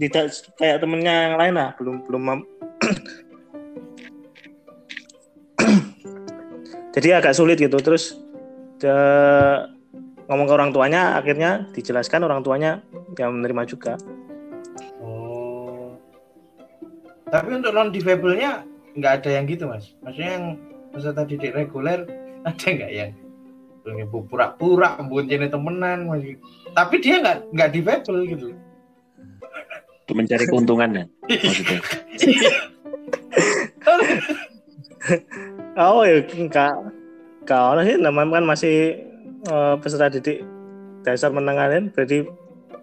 [0.00, 1.70] tidak kayak temennya yang lain lah.
[1.78, 2.22] Belum belum
[6.98, 8.18] jadi agak sulit gitu terus
[8.82, 9.62] de-
[10.26, 12.82] ngomong ke orang tuanya akhirnya dijelaskan orang tuanya
[13.14, 13.94] yang menerima juga
[14.98, 15.96] Oh.
[17.30, 18.64] Tapi untuk non difabelnya
[18.98, 19.94] nggak ada yang gitu mas.
[20.04, 20.46] Maksudnya yang
[20.92, 22.04] peserta didik reguler
[22.48, 23.12] ada nggak yang
[23.84, 26.36] pengen pura-pura buncene temenan masih.
[26.76, 28.48] Tapi dia nggak nggak difabel gitu.
[30.04, 31.80] Untuk mencari keuntungan ya maksudnya.
[35.78, 36.74] oh ya enggak
[37.46, 38.76] enggak ono sih namanya kan masih
[39.46, 40.42] eh, peserta didik
[41.06, 42.26] dasar menengah kan berarti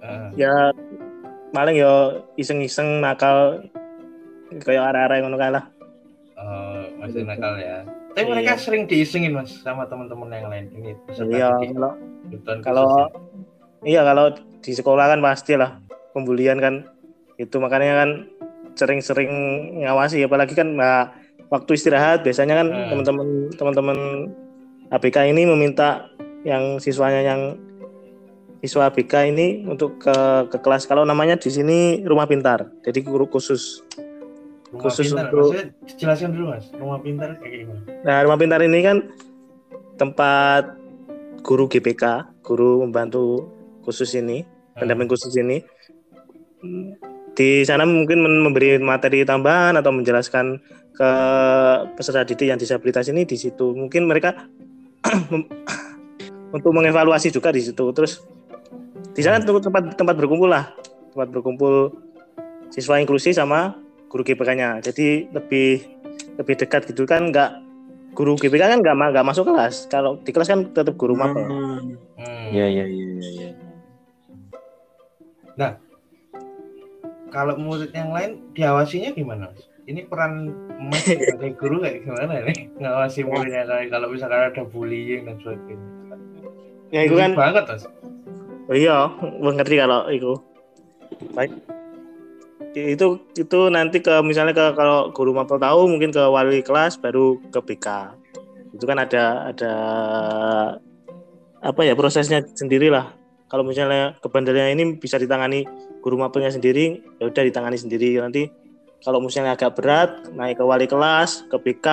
[0.05, 0.69] Ah, ya
[1.49, 3.65] paling ya iseng-iseng nakal
[4.61, 5.65] kayak arah-arah yang ngono lah
[6.37, 7.81] oh, masih nakal ya.
[8.13, 8.31] Tapi Iya.
[8.31, 10.65] mereka sering diisengin mas sama teman-teman yang lain.
[10.71, 11.91] Ini peserta iya didik kalau
[12.63, 13.05] kalau ya.
[13.83, 14.25] iya kalau
[14.61, 15.81] di sekolah kan pastilah
[16.13, 16.85] pembulian kan
[17.41, 18.09] itu makanya kan
[18.77, 19.31] sering-sering
[19.83, 21.11] ngawasi apalagi kan nah,
[21.47, 22.87] waktu istirahat biasanya kan Hmm.
[22.91, 23.97] teman-teman teman-teman
[24.89, 26.09] ABK ini meminta
[26.41, 27.41] yang siswanya yang
[28.59, 30.13] siswa ABK ini untuk ke
[30.47, 33.85] ke kelas kalau namanya di sini rumah pintar jadi guru khusus
[34.65, 35.29] Rumah khusus pintar.
[35.29, 36.65] untuk- Maksudnya jelaskan dulu mas.
[36.69, 37.81] Rumah pintar kayak gimana?
[38.03, 38.97] Nah, rumah pintar ini kan
[39.95, 40.63] tempat
[41.39, 42.03] guru GPK,
[42.43, 43.47] guru membantu
[43.81, 45.63] khusus ini, pendamping khusus ini.
[47.35, 50.57] Di sana mungkin memberi materi tambahan atau menjelaskan
[50.95, 51.09] ke
[51.99, 54.47] peserta didik yang disabilitas ini di situ mungkin mereka
[56.55, 58.23] untuk mengevaluasi juga di situ terus
[59.11, 60.71] di sana tuh tempat tempat berkumpul lah
[61.11, 61.91] tempat berkumpul
[62.71, 63.75] siswa inklusi sama
[64.07, 65.83] guru GPK-nya jadi lebih
[66.39, 67.59] lebih dekat gitu kan nggak
[68.15, 71.99] guru GPK kan nggak nggak masuk kelas kalau di kelas kan tetap guru mapel Hmm.
[72.15, 72.47] Hmm.
[72.55, 73.47] Iya iya iya iya.
[75.59, 75.69] iya.
[77.35, 79.51] Kalau murid yang lain diawasinya gimana?
[79.51, 79.67] Mas?
[79.91, 80.55] Ini peran
[80.87, 82.71] Mas sebagai guru kayak gimana nih?
[82.79, 85.87] Ngawasi muridnya kayak kalau misalkan ada bullying dan sebagainya.
[86.95, 87.83] ya itu kan banget mas.
[88.71, 90.31] Oh iya, gue ngerti kalau itu.
[91.35, 91.51] Baik.
[92.71, 97.35] Itu itu nanti ke misalnya ke kalau guru mapel tahu mungkin ke wali kelas baru
[97.51, 97.87] ke BK.
[98.79, 99.73] Itu kan ada ada
[101.59, 103.11] apa ya prosesnya sendiri lah.
[103.51, 105.67] Kalau misalnya kebandelan ini bisa ditangani
[106.05, 108.21] guru mapelnya sendiri, ya udah ditangani sendiri.
[108.21, 108.45] Nanti
[109.01, 111.87] kalau misalnya agak berat naik ke wali kelas, ke BK,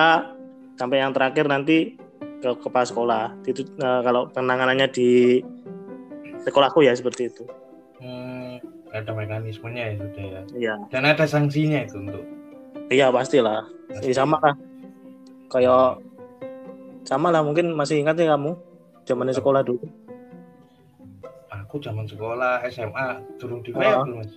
[0.77, 1.97] sampai yang terakhir nanti
[2.45, 3.25] ke kepala sekolah.
[3.49, 5.41] Itu eh, kalau penanganannya di
[6.45, 7.43] sekolahku ya seperti itu.
[7.97, 8.61] Hmm,
[8.93, 10.41] ada mekanismenya ya sudah ya.
[10.53, 12.21] Iya, Dan ada sanksinya itu untuk.
[12.93, 13.65] iya pastilah.
[14.05, 14.53] Ya, sama lah.
[15.49, 15.97] Kayak
[17.01, 18.53] sama lah mungkin masih ingat ya kamu
[19.09, 19.81] zaman sekolah dulu.
[21.73, 24.05] Aku zaman sekolah SMA turun di Ah.
[24.05, 24.29] belum mas.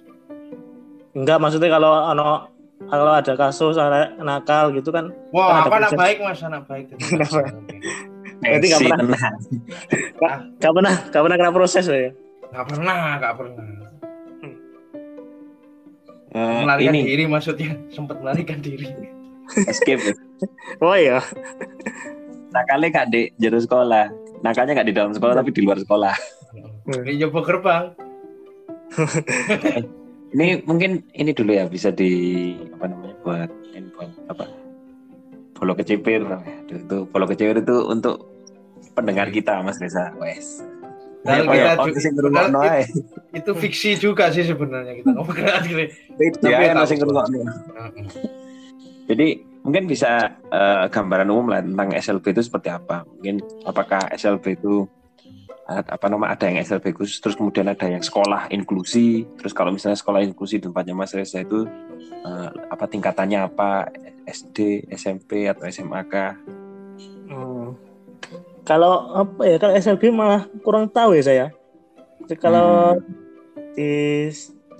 [1.13, 2.49] Enggak maksudnya kalau ano
[2.89, 6.89] kalau ada kasus ada nakal gitu kan Wah, Kan aku anak baik mas, anak baik.
[6.97, 7.29] Anak.
[8.41, 9.21] Berarti nggak pernah.
[9.21, 9.37] tenang.
[10.57, 12.09] gak pernah gak pernah kena proses ya.
[12.49, 13.65] Gak pernah, gak pernah.
[16.33, 18.89] Eh, Melarikan ini diri maksudnya, sempat melarikan diri.
[19.69, 20.01] escape.
[20.01, 20.15] ya.
[20.81, 21.21] Oh iya.
[22.49, 24.09] Nakalnya gak di jero sekolah.
[24.41, 26.17] Nakalnya gak di dalam sekolah tapi di luar sekolah.
[26.87, 27.85] Ini nyoba gerbang.
[30.37, 34.45] Ini mungkin ini dulu ya bisa di apa namanya buat info apa
[35.55, 38.27] follow kecipir Aduh, itu follow kecipir itu untuk
[38.93, 40.61] pendengar kita Mas Reza wes
[41.27, 42.87] Nah, kita.
[43.35, 45.35] Itu fiksi juga sih sebenarnya kita ngomong
[46.47, 47.43] Ya, ngrungokno.
[49.11, 49.27] Jadi
[49.67, 53.03] mungkin bisa eh, gambaran umum lah tentang SLB itu seperti apa.
[53.19, 54.87] Mungkin apakah SLB itu
[55.67, 59.99] apa nama ada yang SLB khusus terus kemudian ada yang sekolah inklusi terus kalau misalnya
[59.99, 61.67] sekolah inklusi tempatnya Mas Reza itu
[62.07, 63.91] eh, apa tingkatannya apa
[64.27, 66.39] SD SMP atau SMA kah
[67.27, 67.75] Hmm.
[68.67, 71.47] Kalau apa ya kalau SLB malah kurang tahu ya saya.
[72.27, 72.99] Jadi Kalau
[73.79, 74.27] di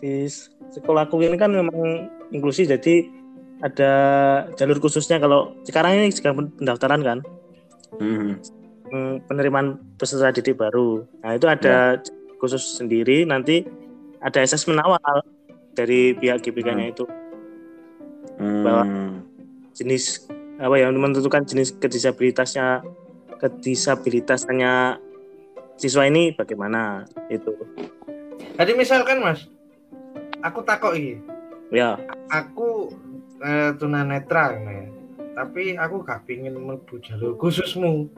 [0.03, 0.27] di
[0.75, 3.07] sekolahku ini kan memang inklusi jadi
[3.63, 3.93] ada
[4.59, 7.19] jalur khususnya kalau sekarang ini sedang pendaftaran kan
[7.97, 8.37] Hmm.
[8.91, 11.05] Hmm, penerimaan peserta didik baru.
[11.23, 12.01] Nah itu ada
[12.37, 13.65] khusus sendiri nanti
[14.21, 15.25] ada asesmen awal
[15.77, 17.05] dari pihak GPK-nya itu
[18.37, 19.25] Hmm.
[19.73, 20.29] jenis
[20.61, 22.85] apa ya menentukan jenis kedisabilitasnya
[23.41, 25.01] kedisabilitasnya
[25.81, 27.53] siswa ini bagaimana itu
[28.57, 29.49] Jadi misalkan mas,
[30.41, 31.21] aku takut ini,
[31.69, 32.01] ya
[32.33, 32.89] aku
[33.45, 34.89] eh, tunanetra ya.
[35.37, 38.09] Tapi aku gak pingin mlebu jalur khususmu.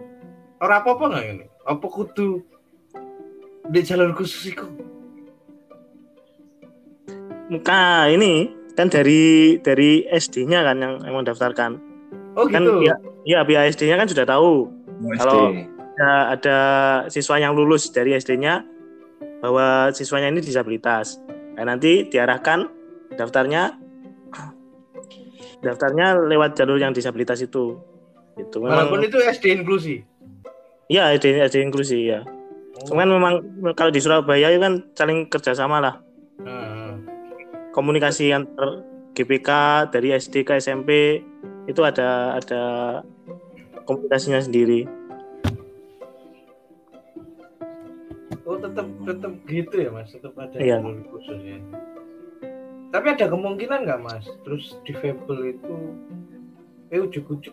[0.58, 1.46] Ora apa-apa nggak ini?
[1.62, 2.42] Apa kudu
[3.68, 4.66] di jalur khusus iku?
[7.48, 11.78] Nah, ini kan dari dari SD-nya kan yang yang mendaftarkan.
[12.38, 12.86] Oh Kan gitu.
[12.86, 12.94] ya,
[13.26, 14.70] ya pihak SD-nya kan sudah tahu
[15.18, 15.66] Kalau- SD.
[15.98, 16.58] ada, ada
[17.10, 18.62] siswa yang lulus dari SD-nya
[19.42, 21.18] bahwa siswanya ini disabilitas.
[21.58, 22.70] Nah, nanti diarahkan
[23.14, 23.74] daftarnya
[25.58, 27.78] daftarnya lewat jalur yang disabilitas itu.
[28.38, 29.96] Itu Walaupun memang itu SD inklusi.
[30.88, 32.24] Ya SD, SD inklusi ya.
[32.88, 33.34] Cuman memang
[33.76, 35.94] kalau di Surabaya itu kan saling kerjasama lah.
[36.40, 36.96] Nah,
[37.68, 39.48] Komunikasi antar GPK
[39.92, 41.20] dari SD ke SMP
[41.68, 42.62] itu ada ada
[43.84, 44.88] komunikasinya sendiri.
[48.48, 50.80] Oh tetap tetap gitu ya mas, tetap ada Iya.
[50.80, 51.60] jalur khusus ya.
[52.88, 55.76] Tapi ada kemungkinan nggak mas, terus difabel itu,
[56.88, 57.52] eh ujuk-ujuk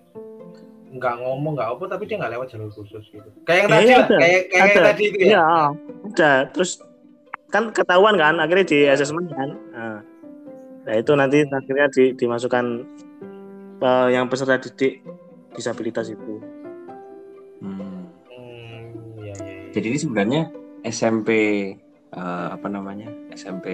[0.95, 3.29] nggak ngomong nggak apa, tapi dia nggak lewat jalur khusus gitu.
[3.43, 4.17] Kayak yang Ya, tadi iya, lah, ada.
[4.17, 4.81] kayak kayak yang Ada.
[4.87, 5.25] tadi itu ya.
[5.27, 5.43] Iya,
[6.07, 6.31] ada.
[6.49, 6.71] Terus
[7.51, 9.49] kan ketahuan kan akhirnya di asesmen kan.
[9.71, 9.97] Nah,
[10.83, 12.65] nah, itu nanti akhirnya di- dimasukkan
[13.77, 15.03] eh, yang peserta didik
[15.51, 16.39] disabilitas itu.
[17.59, 18.07] Hmm.
[18.27, 18.83] Hmm,
[19.19, 19.71] ya, ya, ya.
[19.71, 20.41] Jadi ini sebenarnya
[20.81, 21.29] SMP
[22.15, 23.67] eh, apa namanya SMP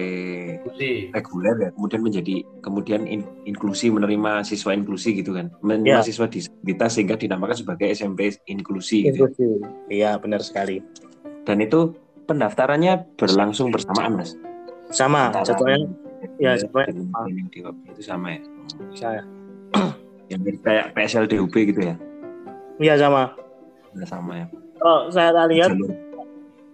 [0.58, 1.14] Inklusi.
[1.14, 6.04] reguler ya, kemudian menjadi kemudian in- inklusi menerima siswa inklusi gitu kan, menerima Ya.
[6.04, 9.06] siswa disabilitas sehingga dinamakan sebagai SMP inklusi.
[9.08, 9.30] Gitu.
[9.86, 10.82] Iya, benar sekali.
[11.46, 11.94] Dan itu
[12.26, 14.34] pendaftarannya berlangsung bersamaan mas.
[14.90, 15.88] Sama jadwalnya
[16.38, 16.86] Ya, UAB
[17.90, 18.40] itu sama ya.
[18.94, 19.22] Saya.
[20.30, 21.94] Yang kayak PSLDUB gitu ya.
[22.78, 23.34] Iya sama.
[23.92, 24.46] Nah, sama ya.
[24.78, 25.90] Kalau saya lihat Jalur.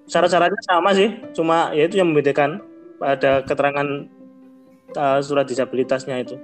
[0.08, 2.64] Syarat-syaratnya sama sih, cuma ya itu yang membedakan
[2.98, 4.08] ada keterangan
[4.96, 6.36] uh, surat disabilitasnya itu.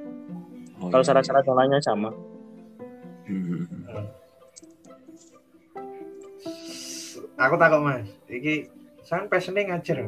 [0.78, 2.10] Oh, Kalau iya, syarat-syarat yang lainnya sama.
[3.24, 3.64] Hmm.
[7.34, 8.06] Aku takut mas.
[8.30, 8.70] Iki
[9.02, 10.06] saya passionnya ngajar.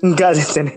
[0.00, 0.74] Enggak sih sini.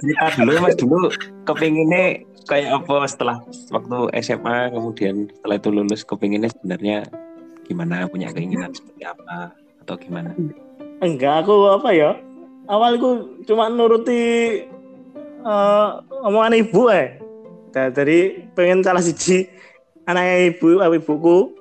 [0.00, 1.08] cerita dulu mas dulu
[1.44, 3.36] kepinginnya kayak apa setelah
[3.74, 6.98] waktu SMA kemudian setelah itu lulus kepinginnya sebenarnya
[7.66, 9.50] gimana punya keinginan seperti apa
[9.82, 10.30] atau gimana
[10.96, 12.16] Enggak, aku apa ya?
[12.66, 14.22] Awalku cuma nuruti
[15.44, 15.88] eh,
[16.24, 17.20] omongan ibu eh.
[17.68, 19.44] Da- Dari pengen salah siji
[20.08, 21.52] anaknya ibu, eh, ibuku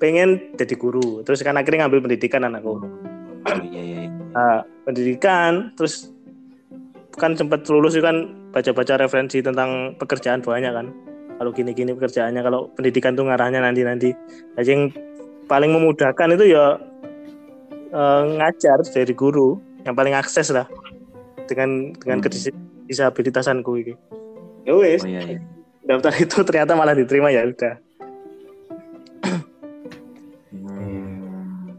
[0.00, 1.20] pengen jadi guru.
[1.20, 2.80] Terus kan akhirnya ngambil pendidikan anakku.
[2.80, 4.00] oh iya iya.
[4.32, 6.10] Nah, pendidikan, terus
[7.16, 10.86] kan sempat lulus itu kan baca-baca referensi tentang pekerjaan banyak kan.
[11.36, 14.16] Kalau gini-gini pekerjaannya, kalau pendidikan tuh ngarahnya nanti-nanti.
[14.56, 14.82] Jadi yang
[15.46, 16.76] paling memudahkan itu ya
[17.88, 20.66] eh, ngajar jadi guru, yang paling akses lah
[21.46, 22.24] dengan dengan Hmm.
[22.24, 22.52] kedis-
[22.84, 23.94] disabilitasanku ini.
[24.62, 25.38] Ya wes, oh iya iya
[25.86, 27.74] daftar itu ternyata malah diterima ya udah.
[30.48, 31.78] Hmm.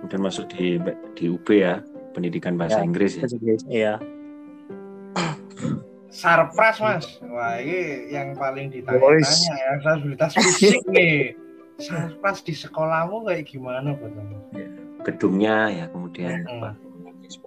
[0.00, 0.78] kemudian masuk di
[1.14, 1.78] di UB ya
[2.10, 2.84] pendidikan bahasa Ya.
[2.84, 3.26] Inggris ya
[3.68, 3.94] Iya.
[6.08, 7.06] Sarpras mas.
[7.22, 9.22] Wah ini yang paling ditanya-tanya
[9.54, 11.30] ya disabilitas fisik nih.
[11.78, 14.26] Sarpras di sekolahmu kayak gimana betul?
[15.06, 16.62] gedungnya ya kemudian Hmm.
[16.62, 16.70] apa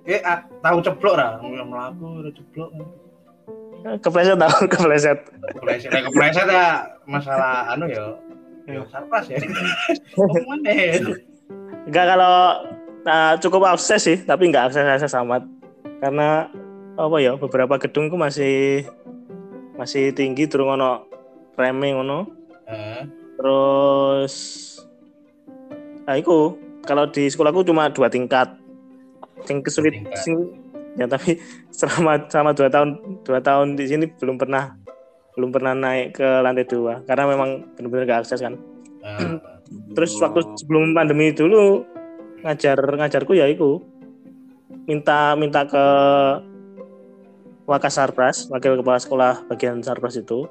[0.05, 2.69] Eh ah, tahu ceplok lah, Nggak melaku udah ceplok.
[4.05, 5.19] Kepleset tahu, kepleset.
[5.57, 8.13] Kepleset, eh, kepleset ya masalah anu ya.
[8.69, 9.41] Ya sarpras ya.
[10.45, 11.01] Mana ya?
[11.89, 12.35] Enggak kalau
[13.01, 15.41] nah, cukup akses sih, tapi nggak akses akses amat.
[15.97, 16.45] Karena
[16.93, 18.85] apa ya beberapa gedung ku masih
[19.81, 21.09] masih tinggi terus ngono
[21.57, 22.29] remeng ngono.
[22.69, 23.01] Eh,
[23.41, 24.33] Terus
[26.05, 26.53] nah iku
[26.85, 28.53] kalau di sekolahku cuma dua tingkat.
[29.49, 30.53] Yang kesulit sing
[30.93, 31.41] ya tapi
[31.73, 32.89] selama selama dua tahun
[33.25, 34.77] dua tahun di sini belum pernah
[35.33, 38.53] belum pernah naik ke lantai dua karena memang benar-benar gak akses kan.
[39.01, 39.41] eh,
[39.97, 41.81] Terus waktu sebelum pandemi dulu
[42.45, 43.81] ngajar ngajarku ya itu
[44.85, 45.85] minta minta ke
[47.65, 50.43] Wakas Sarpras, wakil kepala sekolah bagian Sarpras itu.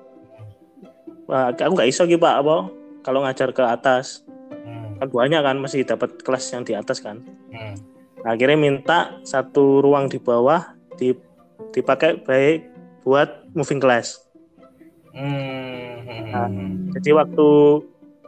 [1.29, 5.57] Wah, aku nggak iso gitu pak apa kalau ngajar ke atas hmm, kan banyak kan
[5.59, 7.21] masih dapat kelas yang di atas kan.
[7.53, 7.75] hmm.
[8.21, 11.17] Nah, akhirnya minta satu ruang di bawah di,
[11.73, 12.69] dipakai baik
[13.01, 14.21] buat moving class.
[15.17, 16.47] Hmm, Nah.
[16.95, 17.49] Jadi waktu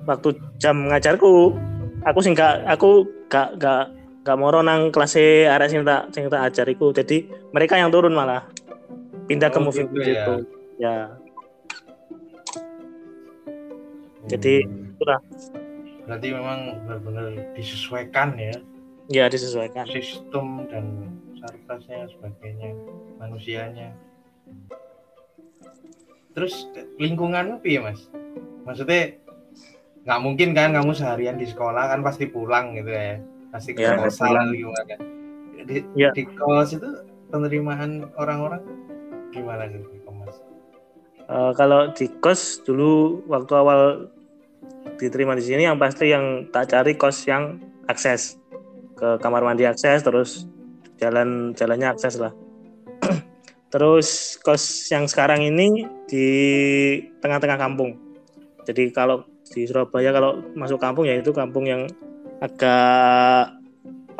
[0.02, 1.54] waktu jam ngajarku,
[2.02, 3.94] aku sih nggak aku gak gak
[4.26, 6.90] gak moro nang kelas arek sing tak sing tak ajariku.
[6.90, 8.48] Jadi mereka yang turun malah
[9.30, 10.24] pindah ke Oh, moving gitu class ya.
[10.24, 10.35] itu.
[10.82, 10.96] Ya,
[14.26, 14.92] jadi Hmm.
[14.92, 15.20] itulah.
[16.02, 18.54] Berarti memang benar-benar disesuaikan ya
[19.08, 19.87] ya disesuaikan.
[19.87, 20.85] sistem dan
[21.37, 22.70] sarplasnya sebagainya
[23.16, 23.94] manusianya.
[26.32, 28.08] Terus lingkunganmu piye mas?
[28.64, 29.20] Maksudnya
[30.02, 33.94] nggak mungkin kan kamu seharian di sekolah kan pasti pulang gitu ya, pasti ke Ya,
[33.94, 34.48] kosan pulang.
[34.50, 35.00] lingkungan kan.
[35.62, 36.11] Di, Ya.
[36.11, 36.88] di kos itu
[37.28, 38.62] penerimaan orang-orang
[39.30, 39.87] gimana gitu
[41.33, 43.81] Eh, kalau di kos dulu waktu awal
[45.01, 47.57] diterima di sini yang pasti yang tak cari kos yang
[47.88, 48.37] akses.
[48.92, 50.45] Ke kamar mandi akses terus
[51.01, 52.37] jalan jalannya akses lah.
[53.73, 56.29] Terus kos yang sekarang ini di
[57.25, 57.97] tengah-tengah kampung.
[58.68, 61.88] Jadi kalau di Surabaya kalau masuk kampung ya itu kampung yang
[62.45, 63.57] agak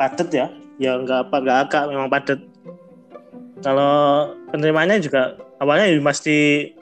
[0.01, 0.47] padat ya.
[0.81, 2.39] Ya nggak apa nggak agak memang padat.
[3.61, 6.73] Kalau penerimanya juga awalnya ya pasti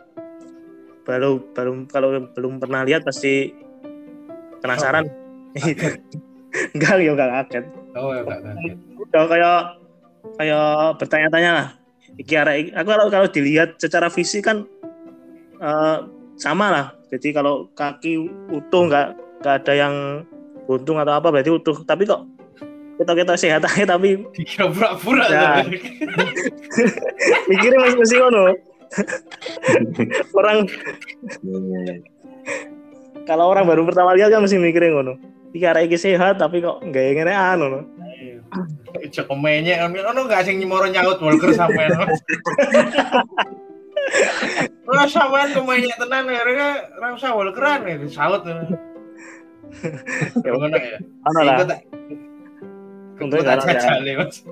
[1.06, 3.52] baru baru kalau belum pernah lihat pasti
[4.62, 5.10] penasaran.
[6.76, 7.66] Enggak ya enggak kaget.
[7.96, 8.76] Oh ya nggak kaget.
[9.00, 9.60] udah kayak
[10.36, 10.68] kayak
[11.00, 11.68] bertanya-tanya lah.
[12.20, 14.68] Iki arek aku kalau kalau dilihat secara fisik kan
[15.64, 15.98] eh,
[16.36, 16.86] sama lah.
[17.08, 18.20] Jadi kalau kaki
[18.52, 19.08] utuh nggak
[19.44, 19.96] nggak ada yang
[20.68, 21.88] buntung atau apa berarti utuh.
[21.88, 22.28] Tapi kok
[23.02, 25.66] kita kita sehat aja tapi Dikira pura-pura Ya.
[27.50, 28.42] mikirnya masih masih ngono
[30.40, 30.68] orang
[33.24, 35.16] kalau orang baru pertama lihat kan mesti mikirin ngono
[35.52, 37.80] iki arek iki sehat tapi kok nggak ngene anu no.
[38.92, 41.96] Cek pemainnya, ono nggak sing nyemoro nyaut Walker sampean.
[44.88, 48.44] Ora sampean pemainnya tenan ya, ora usah Walkeran ya, saut.
[50.44, 51.00] Ya ngono ya.
[51.00, 51.88] Ono lah tak-
[53.64, 54.44] jajal ya, Mas.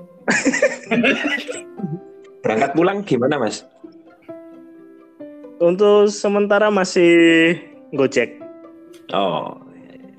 [2.40, 3.68] Berangkat pulang gimana mas?
[5.60, 7.52] Untuk sementara masih
[7.92, 8.40] Gojek,
[9.12, 9.60] Oh,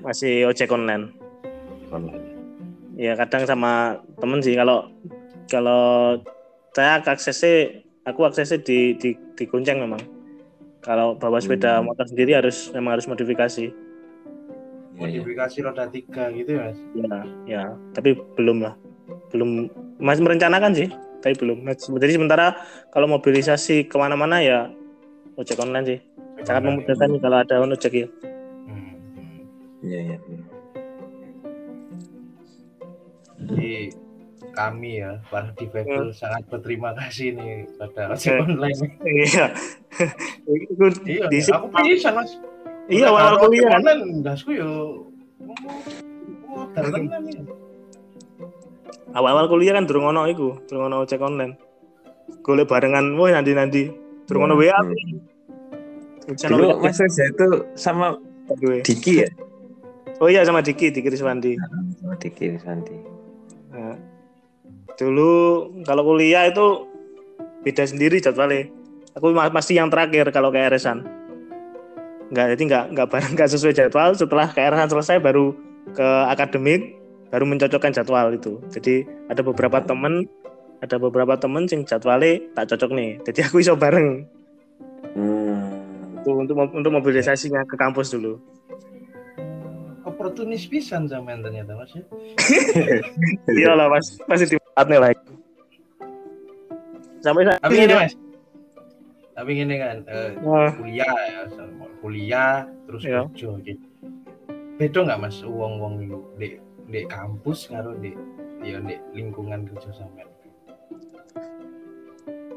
[0.04, 1.10] masih ojek online.
[1.90, 2.22] online.
[2.94, 4.86] Ya kadang sama temen sih kalau
[5.48, 6.20] kalau
[6.76, 9.98] saya aksesnya aku aksesnya di di di Kunceng memang.
[10.78, 11.90] Kalau bawa sepeda Hmm.
[11.90, 13.66] motor sendiri harus memang harus modifikasi.
[13.66, 15.26] Ya, ya.
[15.26, 16.78] Modifikasi roda tiga gitu ya mas.
[16.94, 17.16] Ya,
[17.48, 17.62] ya,
[17.96, 18.78] tapi belum lah.
[19.34, 19.66] Belum
[19.98, 20.88] masih merencanakan sih,
[21.18, 21.64] tapi belum.
[21.98, 22.54] Jadi sementara
[22.92, 24.68] kalau mobilisasi ke mana-mana ya
[25.38, 25.98] ojek online sih.
[26.42, 28.06] Sangat memudahkan nih kalau ada ojek ya.
[28.66, 28.82] Hmm,
[29.14, 29.38] hmm.
[29.82, 30.18] Iya, iya.
[33.42, 33.72] Jadi
[34.52, 38.78] kami ya para difabel sangat berterima kasih nih pada ojek online.
[39.02, 39.46] Iya.
[40.46, 42.32] Itu Iya, di aku bisa mas.
[42.90, 43.80] Iya, karo kuliah kan.
[43.86, 44.68] online, dasku yo.
[46.52, 47.40] Oh, dalan ya.
[49.12, 51.56] Awal-awal kuliah kan durung ono iku, durung ono ojek online.
[52.42, 54.01] Golek barengan, woi nanti-nanti.
[54.32, 54.80] Durung ono WA.
[54.80, 55.20] Hmm.
[56.32, 58.16] Bisa Dulu mas Reza itu sama
[58.56, 58.80] gue.
[58.80, 59.28] Diki ya?
[60.22, 61.60] Oh iya sama Diki, Diki Riswandi.
[62.00, 62.56] Sama Diki.
[63.76, 64.00] Nah,
[64.96, 65.32] dulu
[65.84, 66.88] kalau kuliah itu
[67.60, 68.72] beda sendiri jadwalnya.
[69.18, 71.04] Aku ma- pasti yang terakhir kalau ke RS-an.
[72.32, 74.16] Enggak, jadi enggak enggak bareng enggak sesuai jadwal.
[74.16, 75.52] Setelah ke RS-an selesai baru
[75.92, 76.96] ke akademik,
[77.28, 78.56] baru mencocokkan jadwal itu.
[78.72, 80.24] Jadi ada beberapa temen
[80.82, 83.10] ada beberapa temen sing jadwalnya tak cocok nih.
[83.22, 84.26] Jadi aku iso bareng
[85.12, 85.60] Hmm.
[86.24, 88.40] untuk untuk, untuk mobilisasinya ke kampus dulu.
[90.02, 92.02] Oportunis pisan zaman ternyata mas ya.
[93.60, 95.10] Iya lah mas, pasti dimanfaatnya lah.
[97.22, 98.12] Sampai saat Tapi ini mas.
[99.32, 101.42] Tapi gini kan, eh, Nah, kuliah ya,
[102.00, 102.54] kuliah
[102.88, 103.22] terus Iya.
[103.30, 103.84] kerja gitu.
[104.80, 106.48] Beda nggak mas uang-uang itu di
[106.88, 108.16] di kampus karo di
[108.64, 110.31] ya di lingkungan kerja sampean.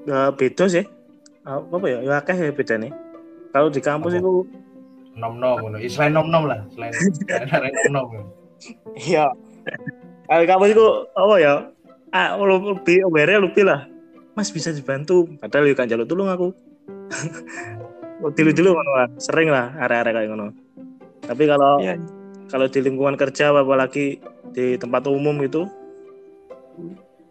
[0.06, 0.86] Ya, beda sih.
[1.42, 2.00] Ah, Apa ya?
[2.02, 2.92] Ya akeh ya beda nih.
[3.50, 4.22] Kalau di kampus Apa?
[4.22, 4.34] itu
[5.16, 5.76] Nom-nom ngono.
[5.80, 6.92] Ya, selain nom-nom lah, selain
[7.50, 8.28] selain nom-nom.
[9.00, 9.32] iya.
[10.26, 11.54] Kalau di kampus itu apa ya?
[12.12, 13.88] Ah, lu- lebih aware lebih lah.
[14.34, 15.32] Mas bisa dibantu.
[15.40, 16.52] Padahal ya kan jaluk tolong aku.
[18.36, 19.08] Dulu-dulu ngono lah.
[19.16, 20.52] Sering lah area-area kayak ngono.
[21.22, 21.96] Tapi kalau Iya.
[22.46, 24.20] kalau di lingkungan kerja apalagi
[24.52, 25.64] di tempat umum itu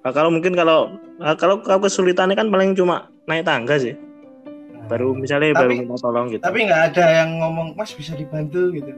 [0.05, 3.97] Nah, kalau mungkin kalau ah, kalau kalau kesulitannya kan paling cuma naik tangga sih.
[4.85, 6.45] Baru misalnya baru Tapi- minta tolong gitu.
[6.45, 8.93] Tapi nggak ada yang ngomong Mas bisa dibantu gitu.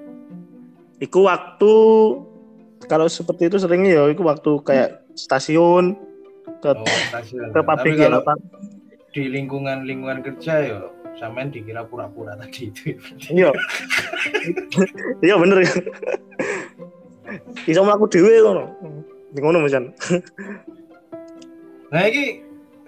[0.99, 1.73] Iku waktu
[2.91, 5.95] kalau seperti itu seringnya ya iku waktu kayak stasiun
[6.59, 7.55] ke Oh, stasiun.
[7.55, 8.11] ke pabrik ya
[9.15, 10.77] di lingkungan lingkungan kerja ya
[11.17, 12.99] sampean dikira pura-pura tadi itu.
[13.31, 13.55] Iya.
[15.23, 15.63] Iya bener.
[17.63, 18.65] Bisa mlaku dhewe ngono.
[19.31, 19.95] Di ngono misan.
[21.91, 22.43] Nah ini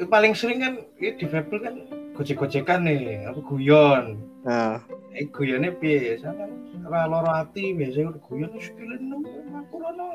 [0.07, 1.75] paling sering kan ini di Fable kan
[2.19, 4.19] gojek-gojekan nih, apa guyon.
[4.43, 4.83] Nah,
[5.19, 6.15] Eh guyonnya piye?
[6.21, 6.47] Sama
[6.87, 10.07] ora loro ati biasanya udah guyon sekilin nang aku rono.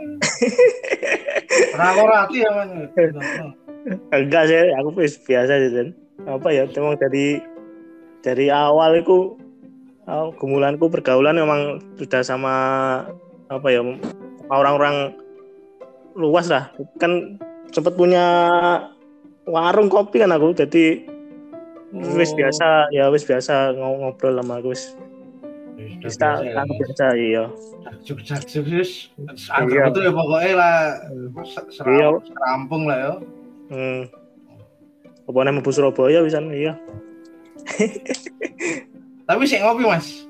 [1.76, 2.70] Ora loro ati ya man.
[4.16, 5.90] enggak sih, aku wis biasa sih, Den.
[6.24, 7.44] Apa ya, memang dari
[8.24, 9.36] dari awal itu
[10.08, 12.56] oh, gumulanku pergaulan memang sudah sama
[13.52, 13.84] apa ya
[14.48, 15.12] orang-orang
[16.16, 17.36] luas lah kan
[17.74, 18.26] sempat punya
[19.44, 21.04] warung kopi kan aku jadi
[22.14, 22.38] wis Oh.
[22.38, 24.94] biasa ya wis biasa ng- ngobrol sama aku wis
[26.00, 27.44] wis Sudah tak biasa iya
[28.24, 29.10] jakjuk wis.
[29.68, 29.90] Iya.
[29.90, 30.76] Itu ya pokoknya lah
[31.44, 32.08] ser- Iya.
[32.10, 33.14] seram- serampung lah ya.
[33.70, 34.02] hmm.
[35.24, 36.74] apa namanya Bu Surabaya bisa iya
[39.24, 40.28] Tapi sih ngopi mas.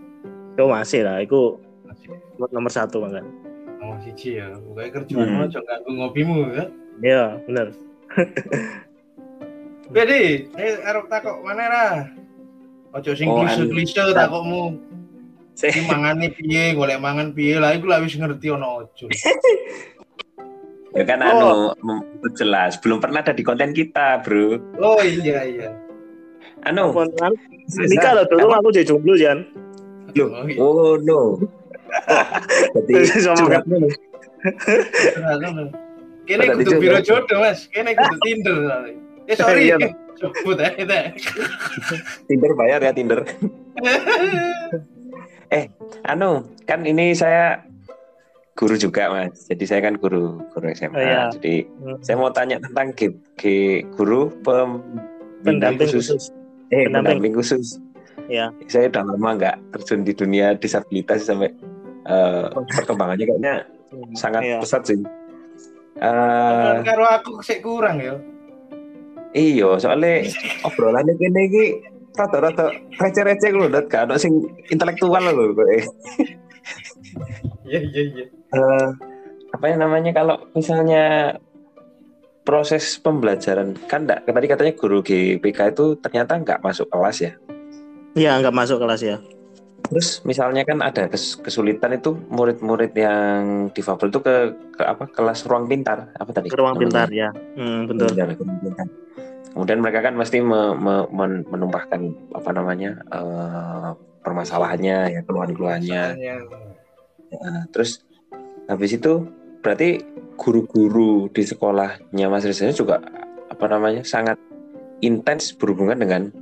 [0.54, 2.14] itu masih lah itu Masih
[2.52, 3.26] nomor satu kan
[3.80, 4.54] nomor siji ya.
[4.54, 5.40] Pokoknya kerjaan Hmm.
[5.40, 6.66] lo jangan ganggu ngopimu ya.
[7.02, 7.68] Iya bener
[9.94, 11.88] Jadi, eh arep takok mana ra?
[12.98, 14.74] Ojo sing Oh, klise-klise takokmu.
[15.54, 15.70] Sih.
[15.70, 19.06] Iki mangane piye, golek mangan piye lah iku lah wis ngerti ono ojo.
[20.94, 22.06] Ya kan anu mem-
[22.38, 24.62] jelas belum pernah ada di konten kita, Bro.
[24.78, 25.70] Oh iya iya.
[26.70, 27.34] Anu, kan?
[27.90, 29.42] nikah loh dulu aku jadi jomblo Jan
[30.14, 30.62] Loh, Oh, iya.
[30.62, 31.42] oh no.
[32.78, 32.94] Jadi
[33.26, 33.90] Sama ngono.
[36.24, 37.68] Kene kudu biro jodoh, Mas.
[37.68, 38.58] Kene kudu Tinder.
[39.26, 39.68] Eh sorry.
[39.68, 39.78] Iya,
[40.14, 41.04] Sebut aja teh.
[42.26, 43.20] Tinder bayar ya Tinder.
[45.50, 45.66] eh,
[46.04, 47.60] anu, kan ini saya
[48.54, 49.50] guru juga, Mas.
[49.50, 50.94] Jadi saya kan guru guru SMA.
[50.94, 51.22] Oh, iya.
[51.34, 51.98] Jadi Hmm.
[52.00, 53.02] saya mau tanya tentang G,
[53.36, 56.08] G- guru pembimbing pendamping khusus.
[56.08, 56.24] khusus
[56.70, 57.20] Eh, pendamping.
[57.20, 57.66] pendamping khusus.
[58.26, 58.56] Iya.
[58.66, 61.52] Saya udah lama nggak terjun di dunia disabilitas sampai
[62.04, 63.54] eh, perkembangannya kayaknya
[64.14, 64.58] sangat Iya.
[64.60, 65.00] pesat sih.
[65.98, 68.16] Eh, Karo aku sik kurang ya.
[69.34, 70.26] Iya, soalnya
[70.68, 71.66] obrolannya kene iki
[72.14, 72.70] rada-rada
[73.02, 73.90] receh-receh lho, Dot.
[73.90, 74.34] Gak ono sing
[74.70, 75.78] intelektual lho kowe.
[77.66, 78.26] Iya iya iya.
[78.30, 78.88] Eh,
[79.54, 81.38] apa yang namanya kalau misalnya
[82.44, 87.32] proses pembelajaran kan enggak tadi katanya guru GPK itu ternyata nggak masuk kelas ya.
[88.14, 89.18] Iya, nggak masuk kelas ya.
[89.94, 94.36] Terus misalnya kan ada kes- kesulitan itu murid-murid yang difabel itu ke,
[94.74, 96.50] ke apa kelas ruang pintar apa tadi?
[96.50, 97.30] Ke ruang pintar ya.
[97.30, 98.10] Hmm, betul.
[98.10, 98.88] Pintar, ruang pintar.
[99.54, 102.02] Kemudian mereka kan mesti me- me- men- menumpahkan
[102.34, 103.90] apa namanya eh,
[104.26, 106.04] permasalahannya ya keluhan-keluhannya.
[107.38, 108.02] Nah, terus
[108.66, 109.30] habis itu
[109.62, 110.02] berarti
[110.42, 112.98] guru-guru di sekolahnya Mas ini juga
[113.46, 114.42] apa namanya sangat
[115.06, 116.34] intens berhubungan dengan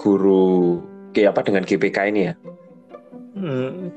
[0.00, 0.80] guru
[1.12, 2.34] kayak apa dengan GPK ini ya.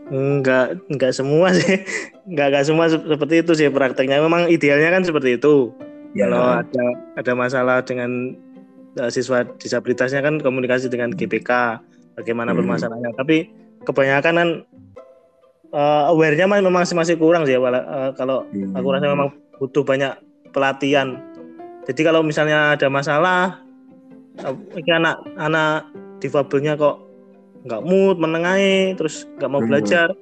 [0.09, 1.85] Enggak enggak semua sih.
[2.29, 4.19] Enggak enggak semua se- seperti itu sih prakteknya.
[4.19, 5.71] Memang idealnya kan seperti itu.
[6.11, 6.25] Ya.
[6.27, 6.83] Kalau ada
[7.15, 8.33] ada masalah dengan
[8.97, 11.49] eh, siswa disabilitasnya kan komunikasi dengan GPK
[12.17, 12.59] bagaimana Hmm.
[12.59, 13.13] permasalahannya.
[13.13, 13.37] Tapi
[13.85, 14.49] kebanyakan kan
[15.69, 18.73] eh, aware-nya memang masih masih kurang sih wala- eh, kalau Hmm.
[18.73, 20.17] aku rasa memang butuh banyak
[20.51, 21.21] pelatihan.
[21.85, 23.61] Jadi kalau misalnya ada masalah
[24.35, 25.87] eh, ini anak anak
[26.19, 27.06] difabelnya kok
[27.65, 30.13] nggak mood menengahi terus nggak mau belajar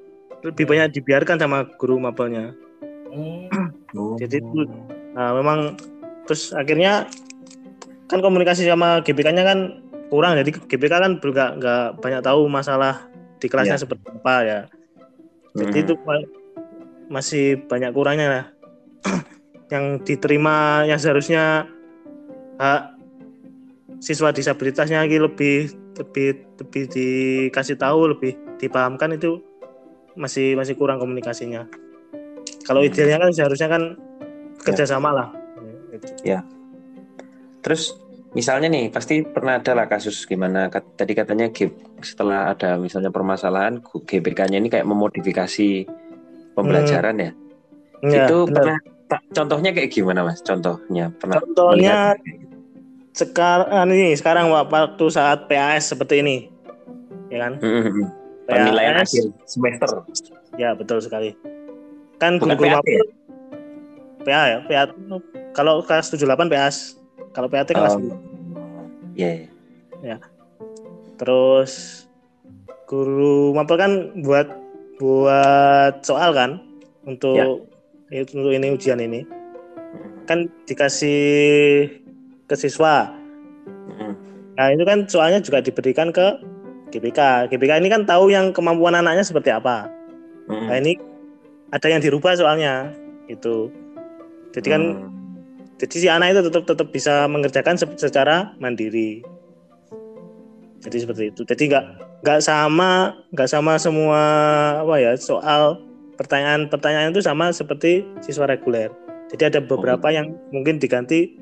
[0.46, 2.54] lebih banyak dibiarkan sama guru mapelnya.
[3.12, 4.16] Oh.
[4.22, 4.62] Jadi itu
[5.16, 5.80] Nah, memang
[6.28, 7.08] terus akhirnya
[8.12, 9.80] kan komunikasi sama GPK-nya kan
[10.12, 10.36] kurang.
[10.36, 13.08] Jadi GPK kan juga nggak banyak tahu masalah
[13.40, 13.84] di kelasnya Iya.
[13.88, 14.60] seperti apa ya.
[15.56, 15.84] Jadi Hmm.
[15.88, 16.30] itu ma-
[17.08, 18.46] masih banyak kurangnya lah.
[19.74, 21.64] yang diterima yang seharusnya
[22.60, 22.82] hak
[24.04, 26.28] siswa disabilitasnya lagi lebih lebih
[26.60, 29.40] lebih dikasih tahu lebih dipahamkan itu
[30.16, 31.68] masih masih kurang komunikasinya.
[32.64, 32.90] Kalau Hmm.
[32.92, 33.84] idealnya kan seharusnya kan
[34.64, 35.28] kerjasama lah.
[35.92, 36.08] Gitu.
[37.62, 37.98] Terus
[38.36, 41.72] misalnya nih pasti pernah ada lah kasus gimana kat- tadi katanya G-
[42.04, 45.88] setelah ada misalnya permasalahan GPK-nya ini kayak memodifikasi
[46.54, 47.32] pembelajaran ya.
[48.06, 48.54] Ya, itu benar.
[48.54, 48.78] pernah
[49.10, 50.44] ta- contohnya kayak gimana Mas?
[50.46, 52.18] Contohnya pernah Contohnya melihat?
[53.16, 56.52] Sekarang ini sekarang Wak, waktu saat PAS seperti ini,
[57.32, 57.54] ya kan?
[57.64, 58.08] Hmm, hmm, hmm.
[58.46, 60.04] penilaian akhir semester.
[60.60, 61.34] Ya betul sekali.
[62.20, 63.04] Kan Bukan guru-guru PAT mapel
[64.22, 64.84] PA ya, PA
[65.56, 66.76] kalau kelas 78 PAS,
[67.32, 68.04] kalau PAT kelas Oh,
[69.16, 69.48] Iya.
[70.04, 70.18] iya.
[71.16, 72.04] Terus
[72.86, 73.92] guru mapel kan
[74.22, 74.52] buat
[75.00, 76.60] buat soal kan
[77.08, 77.64] untuk
[78.12, 79.24] itu- untuk ini ujian ini
[80.26, 81.88] kan dikasih
[82.46, 83.10] ke siswa.
[83.90, 84.14] Hmm,
[84.56, 86.40] Nah itu kan soalnya juga diberikan ke
[86.90, 87.50] GPK.
[87.52, 89.90] GPK ini kan tahu yang kemampuan anaknya seperti apa.
[90.48, 90.66] hmm.
[90.70, 90.96] Nah ini
[91.74, 92.94] ada yang dirubah soalnya
[93.28, 93.68] itu.
[94.54, 95.12] Jadi kan Hmm.
[95.76, 99.20] jadi si anak itu tetap tetap bisa mengerjakan se- secara mandiri.
[100.80, 101.42] Jadi seperti itu.
[101.44, 101.86] Jadi nggak
[102.24, 104.22] nggak sama nggak sama semua
[104.86, 105.82] apa ya soal
[106.16, 108.94] pertanyaan-pertanyaan itu sama seperti siswa reguler.
[109.34, 111.34] Jadi ada beberapa yang mungkin diganti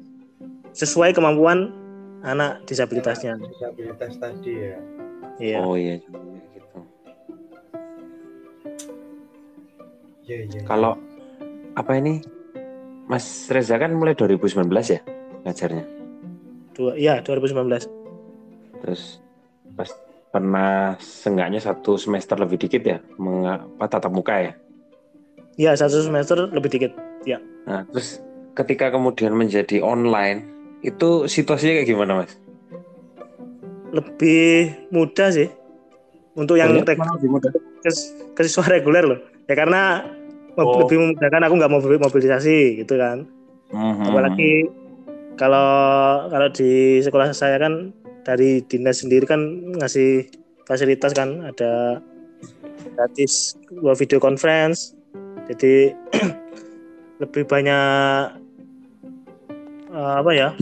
[0.74, 1.70] sesuai kemampuan
[2.26, 3.38] anak disabilitasnya.
[3.38, 4.78] disabilitas tadi ya.
[5.38, 5.58] Iya.
[5.62, 6.80] Oh iya gitu.
[10.26, 10.62] Iya iya.
[10.66, 10.98] Kalau
[11.74, 12.22] apa ini
[13.10, 15.02] Mas Reza kan mulai 2019 ya
[15.46, 15.86] ngajarnya.
[16.74, 18.82] Dua, ya 2019.
[18.82, 19.22] Terus
[19.78, 19.90] pas
[20.34, 24.54] pernah seenggaknya satu semester lebih dikit ya mengapa tatap muka ya.
[25.54, 26.98] Ya satu semester lebih dikit.
[27.70, 28.18] Nah, terus
[28.58, 30.54] ketika kemudian menjadi online
[30.84, 32.32] itu situasinya kayak gimana mas?
[33.90, 34.44] Lebih
[34.90, 35.48] mudah sih
[36.34, 36.86] untuk yang Oh, iya?
[36.86, 37.50] reg- Malah lebih mudah.
[37.80, 37.90] ke,
[38.34, 39.20] ke siswa reguler loh.
[39.46, 40.04] Ya karena
[40.54, 40.86] Oh.
[40.86, 43.26] lebih memudahkan aku nggak mau mobilisasi gitu kan.
[43.74, 44.06] Mhm.
[44.06, 44.70] Apalagi
[45.34, 45.66] kalau
[46.30, 47.90] kalau di sekolah saya kan
[48.22, 49.42] dari dinas sendiri kan
[49.74, 50.30] ngasih
[50.64, 51.98] fasilitas kan ada
[52.94, 54.94] gratis dua video conference.
[55.50, 55.90] Jadi
[57.22, 58.38] lebih banyak
[59.90, 60.54] eh, apa ya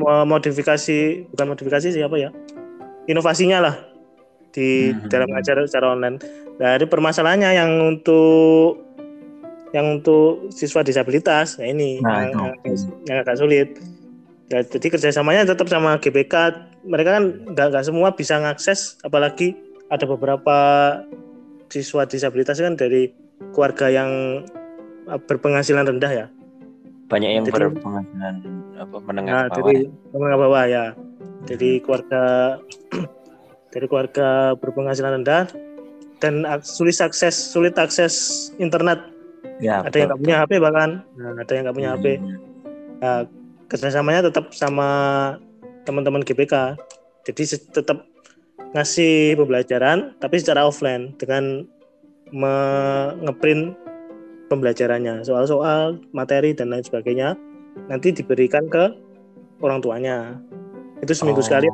[0.00, 2.30] modifikasi bukan modifikasi sih apa ya
[3.04, 3.74] inovasinya lah
[4.48, 5.08] di Hmm.
[5.08, 6.18] dalam mengajar secara online.
[6.56, 8.82] Dari permasalahannya yang untuk
[9.70, 12.40] yang untuk siswa disabilitas, nah ini Nah, yang, itu.
[12.64, 13.68] yang, yang agak sulit.
[14.48, 16.34] Ya, jadi kerjasamanya tetap sama GBK.
[16.88, 19.52] Mereka kan nggak semua bisa mengakses, apalagi
[19.88, 20.56] ada beberapa
[21.68, 23.12] siswa disabilitas kan dari
[23.52, 24.08] keluarga yang
[25.04, 26.26] uh, berpenghasilan rendah ya.
[27.06, 28.34] Banyak yang Jadi- berpenghasilan
[28.78, 29.66] apa menengah Nah, ke bawah.
[29.66, 29.76] dari
[30.12, 30.84] menengah bawah ya.
[31.44, 32.22] Jadi keluarga
[33.72, 35.50] dari keluarga berpenghasilan rendah
[36.18, 38.14] dan ak- sulit akses sulit akses
[38.56, 38.98] internet.
[39.58, 39.82] ya.
[39.82, 40.90] Ada yang nggak punya HP bahkan.
[41.14, 42.06] Nah, ada yang nggak punya HP.
[42.16, 42.36] Hmm.
[42.98, 43.20] Nah,
[43.66, 44.88] kerjasamanya tetap sama
[45.82, 46.74] teman-teman GPK.
[47.24, 48.06] Jadi tetap
[48.68, 51.64] ngasih pembelajaran tapi secara offline dengan
[52.28, 53.72] me- ngeprint
[54.46, 57.36] pembelajarannya, soal-soal, materi dan lain sebagainya
[57.86, 58.94] nanti diberikan ke
[59.58, 60.36] orang tuanya.
[60.98, 61.46] Itu seminggu Oh.
[61.46, 61.68] sekali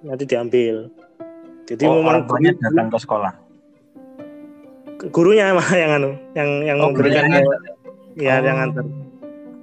[0.00, 0.88] nanti diambil.
[1.64, 3.32] Jadi Oh, memang orang tuanya datang ke sekolah.
[5.04, 7.28] gurunya malah yang anu, yang yang Oh, memberikan
[8.16, 8.40] ya Oh.
[8.40, 8.84] yang antar.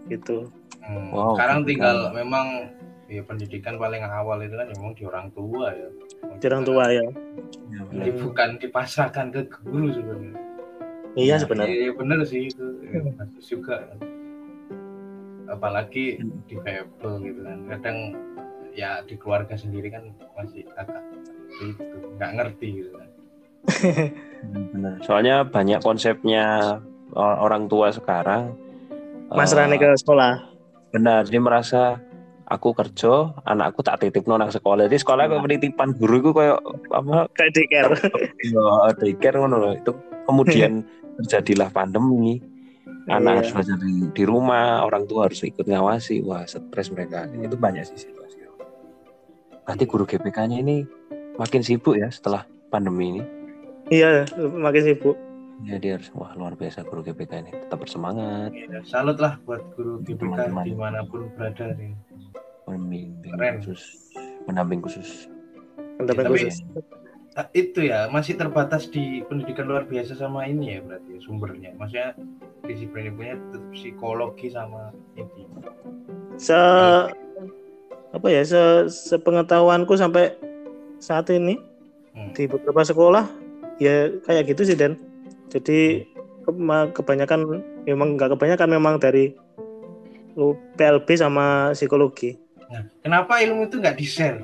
[0.05, 0.45] Gitu.
[0.81, 2.67] Hmm, Wow, sekarang tinggal memang
[3.07, 5.87] ya pendidikan paling awal itu kan memang di orang tua ya.
[6.37, 7.05] Di orang tua ya.
[7.91, 10.35] Jadi bukan dipasrahkan ke guru sebenarnya.
[11.13, 11.75] Iya sebenarnya.
[11.75, 13.01] Iya benar sih itu Ya,
[13.41, 13.77] juga.
[15.51, 17.59] Apalagi di Fable gitu kan.
[17.67, 17.97] Kadang
[18.71, 21.03] ya di keluarga sendiri kan masih agak
[21.59, 21.83] itu
[22.15, 23.09] nggak ngerti gitu kan.
[24.73, 24.95] Benar.
[25.03, 26.79] Soalnya banyak konsepnya
[27.15, 28.55] orang tua sekarang.
[29.31, 30.33] Mas eh, Rane ke sekolah.
[30.91, 32.03] Benar, jadi merasa
[32.51, 34.91] aku kerja, anakku tak titip nang sekolah.
[34.91, 36.59] Jadi sekolah kayak penitipan guru itu kayak
[36.91, 37.17] apa?
[37.31, 37.93] Kayak daycare.
[38.43, 38.67] Ya,
[38.99, 39.73] daycare ngono loh.
[39.75, 39.91] Itu
[40.27, 40.83] kemudian
[41.23, 42.43] terjadilah pandemi.
[43.03, 43.37] Anak Iya.
[43.39, 46.21] harus belajar di, di rumah, orang tua harus ikut ngawasi.
[46.21, 47.25] Wah, stres mereka.
[47.27, 48.37] Itu banyak sih situasi.
[49.61, 50.85] Berarti guru GPK-nya ini
[51.33, 53.23] makin sibuk ya setelah pandemi ini.
[53.89, 55.17] Iya, makin sibuk.
[55.61, 59.61] Ya dia harus wah luar biasa guru GPK ini tetap bersemangat, Ya, salut lah buat
[59.71, 60.65] guru GPK Teman-teman.
[60.65, 61.93] di mana pun berada nih.
[62.63, 63.59] membimbing Keren.
[63.59, 64.09] khusus,
[64.43, 65.27] pendamping khusus.
[65.97, 66.55] Pendamping Tapi- khusus.
[67.31, 71.71] Ah, itu ya masih terbatas di pendidikan luar biasa sama ini ya berarti ya, sumbernya.
[71.79, 72.11] Maksudnya
[72.67, 75.47] disiplinnya tetap psikologi sama ini.
[76.35, 76.59] Se
[78.11, 78.61] apa ya, se
[78.91, 80.35] sepengetahuanku sampai
[80.99, 81.55] saat ini
[82.11, 82.35] Hmm.
[82.35, 83.23] di beberapa sekolah
[83.79, 84.99] ya kayak gitu sih Dan.
[85.47, 86.03] Jadi
[86.43, 89.31] ke- kebanyakan memang nggak kebanyakan memang dari
[90.75, 92.35] PLB sama psikologi.
[92.67, 94.43] Nah, kenapa ilmu itu nggak di share?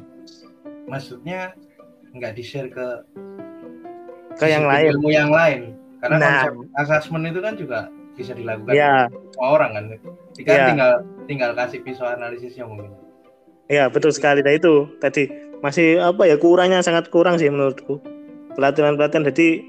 [0.88, 1.51] Maksudnya
[2.12, 2.86] nggak di share ke
[4.36, 4.93] Ke yang lain.
[4.93, 5.74] ilmu yang lain.
[5.97, 6.41] Karena Nah.
[6.45, 7.80] konsep asesmen itu kan juga
[8.14, 9.84] bisa dilakukan Ya, semua orang kan.
[10.34, 10.66] Jika Ya.
[10.70, 10.91] tinggal
[11.26, 12.93] tinggal kasih visual analisisnya mungkin.
[13.68, 14.39] ya betul sekali.
[14.39, 15.28] Nah itu tadi
[15.60, 17.99] masih apa ya kurangnya sangat kurang sih menurutku
[18.53, 19.28] pelatihan-pelatihan.
[19.28, 19.60] Jadi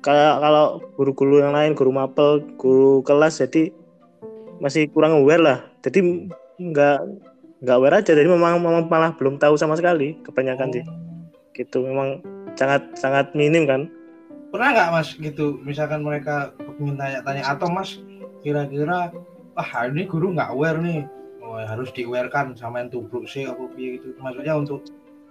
[0.00, 3.68] kayak kalau guru-guru yang lain, guru mapel, guru kelas, jadi
[4.58, 5.58] masih kurang aware lah.
[5.82, 6.98] Jadi nggak
[7.60, 8.14] nggak aware aja.
[8.14, 10.84] Jadi memang, memang malah belum tahu sama sekali kebanyakan sih.
[11.54, 12.20] Gitu memang
[12.58, 13.86] sangat sangat minim kan.
[14.50, 15.58] Pernah nggak mas gitu?
[15.62, 17.98] Misalkan mereka ingin tanya-tanya atau mas
[18.42, 19.14] kira-kira
[19.54, 21.06] ah ini guru nggak aware nih.
[21.44, 24.14] Oh, harus di aware kan sama yang tubruk sih apa gitu.
[24.18, 24.82] Maksudnya untuk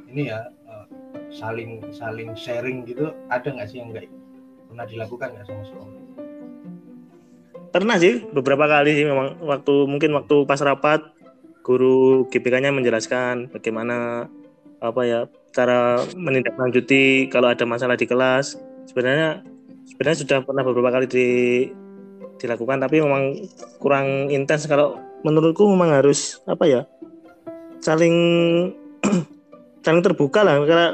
[0.08, 0.86] ini ya eh,
[1.32, 4.08] saling saling sharing gitu ada nggak sih yang nggak
[4.72, 5.92] pernah dilakukan nggak sama sekolah?
[7.74, 11.02] Pernah sih beberapa kali sih memang waktu mungkin waktu pas rapat
[11.66, 14.30] guru GPK-nya menjelaskan bagaimana
[14.84, 18.58] apa ya cara menindaklanjuti kalau ada masalah di kelas.
[18.90, 19.46] Sebenarnya
[19.88, 21.28] sebenarnya sudah pernah beberapa kali di,
[22.42, 23.48] dilakukan tapi memang
[23.80, 26.82] kurang intens kalau menurutku memang harus apa ya
[27.80, 28.16] saling
[29.86, 30.88] saling terbuka lah karena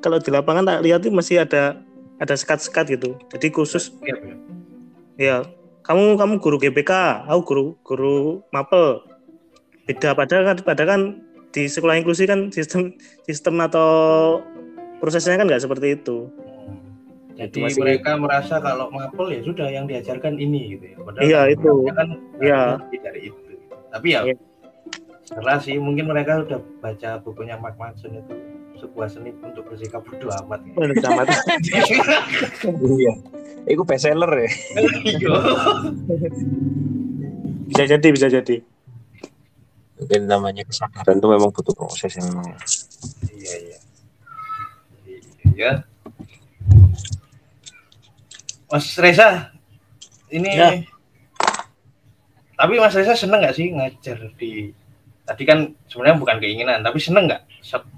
[0.00, 1.80] kalau di lapangan tak lihat itu masih ada
[2.16, 3.16] ada sekat-sekat gitu.
[3.32, 4.36] Jadi khusus Iya, ya.
[5.16, 5.36] Ya,
[5.84, 6.92] kamu kamu guru GPK,
[7.24, 8.16] aku guru guru
[8.52, 9.00] mapel.
[9.88, 11.02] Beda padahal kan padahal kan
[11.50, 12.92] di sekolah inklusi kan sistem
[13.22, 13.88] sistem atau
[14.98, 16.28] prosesnya kan nggak seperti itu.
[16.28, 16.80] Hmm.
[17.36, 20.96] Itu Jadi masih- mereka merasa kalau mapel ya sudah yang diajarkan ini gitu ya.
[20.98, 21.72] Padahal Iya, kan itu.
[21.90, 22.08] kan
[22.40, 22.60] Iya.
[22.80, 23.40] lebih dari itu.
[23.92, 25.54] Tapi ya Iya.
[25.58, 28.34] sih mungkin mereka udah baca bukunya Mark Manson itu
[28.76, 30.60] sebuah seni untuk bersikap bodoh amat.
[30.76, 31.08] ya.
[31.08, 31.26] Amat.
[32.84, 33.12] Iya.
[33.66, 34.48] Itu best seller ya.
[35.02, 35.32] Iya.
[37.66, 38.56] bisa jadi bisa jadi.
[39.96, 42.52] Mungkin namanya kesadaran itu memang butuh proses yang memang.
[43.32, 43.78] Iya iya.
[45.56, 45.72] Iya.
[48.66, 49.54] Mas Reza,
[50.28, 50.50] ini.
[50.52, 50.70] Ya.
[52.56, 54.72] Tapi Mas Reza seneng nggak sih ngajar di?
[55.26, 57.88] Tadi kan sebenarnya bukan keinginan, tapi seneng nggak Se-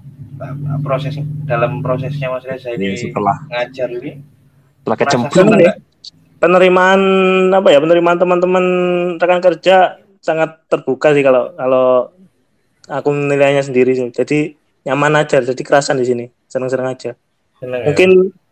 [0.81, 4.11] proses dalam prosesnya Mas Reza ini Ini setelah ngajar ini?
[4.79, 5.63] setelah kecemplung seneng ya.
[5.67, 5.77] nggak?
[6.39, 7.01] Penerimaan
[7.51, 8.65] apa ya penerimaan teman-teman
[9.19, 12.11] rekan kerja sangat terbuka sih kalau kalau
[12.89, 14.09] aku menilainya sendiri sih.
[14.11, 14.57] Jadi
[14.87, 17.11] nyaman aja, jadi kerasan di sini, seneng-seneng aja.
[17.59, 17.85] Seneng ya?
[17.91, 18.09] mungkin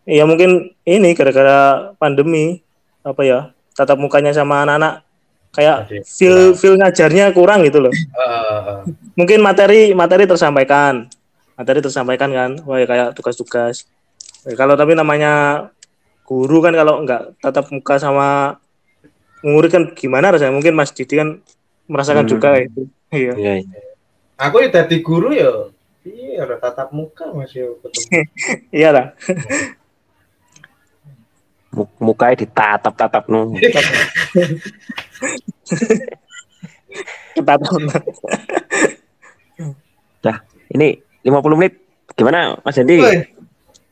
[0.08, 0.50] ya mungkin
[0.88, 2.60] ini gara-gara pandemi
[3.04, 3.38] apa ya
[3.76, 5.04] tatap mukanya sama anak-anak
[5.52, 7.92] kayak Jadi, feel feel ngajarnya kurang gitu loh.
[8.18, 8.78] Eh,
[9.16, 11.08] mungkin materi materi tersampaikan.
[11.56, 13.88] Materi tersampaikan kan wah ya kayak tugas-tugas.
[14.44, 15.66] Ya, kalau tapi namanya
[16.28, 18.60] guru kan kalau nggak tatap muka sama
[19.42, 20.52] murid kan gimana rasanya?
[20.54, 21.40] Mungkin Mas Didi kan
[21.88, 22.32] merasakan Hmm.
[22.32, 23.80] juga itu iya Iya, iya.
[24.38, 25.72] Aku ya dadi guru ya.
[26.04, 28.22] Iya, ada tatap muka Mas ya ketemu.
[28.78, 29.06] Iya lah.
[31.68, 33.52] Mu- Mukanya ditatap-tatap nu.
[37.34, 37.82] Ketatan.
[40.68, 40.88] Ini
[41.24, 41.74] 50 menit.
[42.12, 42.98] Gimana Mas Andi?
[42.98, 43.18] Woi,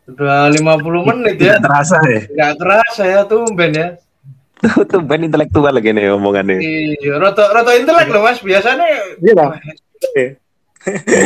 [0.07, 1.57] Udah 50 menit ya.
[1.59, 2.21] terasa ya.
[2.29, 3.89] Nggak kerasa ya tumben ya.
[4.57, 6.57] Tuh, tuh ben intelektual lagi nih omongannya.
[6.57, 8.41] Iya, roto roto intelek loh Mas.
[8.41, 8.87] Biasanya
[9.21, 9.61] Iya lah.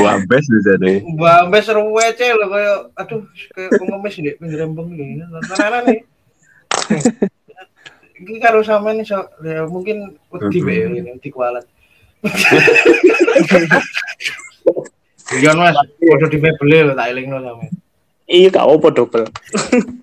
[0.01, 1.05] Wah, best bisa nih.
[1.05, 3.22] Mbak seru wece loh kayak aduh
[3.55, 5.22] kayak pengemis di pinggir embung gini.
[5.22, 6.01] Nana nih.
[8.20, 11.64] Ini kalau sama nih so, ya, mungkin wedi be ini wedi kualat.
[15.31, 17.64] Iya mas, udah di mebel tak eling sama.
[18.28, 19.24] Iya gak apa double.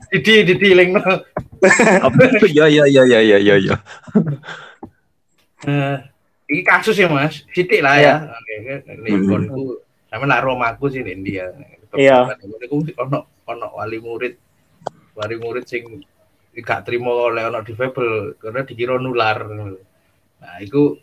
[0.09, 0.97] Didi didi eling
[2.53, 3.75] Ya ya ya ya ya ya ya.
[5.67, 5.97] Eh,
[6.53, 8.15] ini kasus ya mas, sidik lah ya.
[8.29, 8.55] Oke,
[8.85, 9.75] Ini Hmm.
[10.07, 11.51] sama nak romaku sih di India.
[11.97, 12.31] Iya.
[12.63, 14.37] Aku ono ono wali murid,
[15.17, 15.83] wali murid sing
[16.57, 19.43] gak terima oleh ono difabel karena dikira nular.
[19.45, 20.95] Nah, itu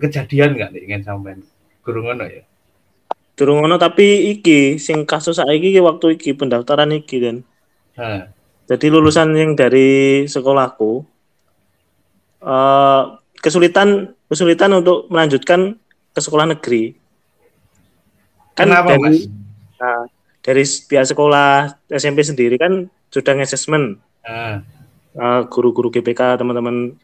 [0.00, 1.44] kejadian gak nih ingin sampean
[1.84, 2.42] guru ngono ya.
[3.38, 7.36] Durung ngono tapi iki sing kasus saiki iki waktu iki pendaftaran iki dan
[7.96, 8.32] Nah,
[8.70, 11.02] jadi lulusan yang dari sekolahku
[12.40, 13.02] eh
[13.42, 15.74] kesulitan kesulitan untuk melanjutkan
[16.14, 16.94] ke sekolah negeri.
[18.54, 19.18] Kan Kenapa, dari Mas?
[19.82, 20.06] nah,
[20.46, 24.62] dari pihak sekolah SMP sendiri kan sudah nge-assessment nah,
[25.18, 26.94] eh, guru-guru GPK teman-teman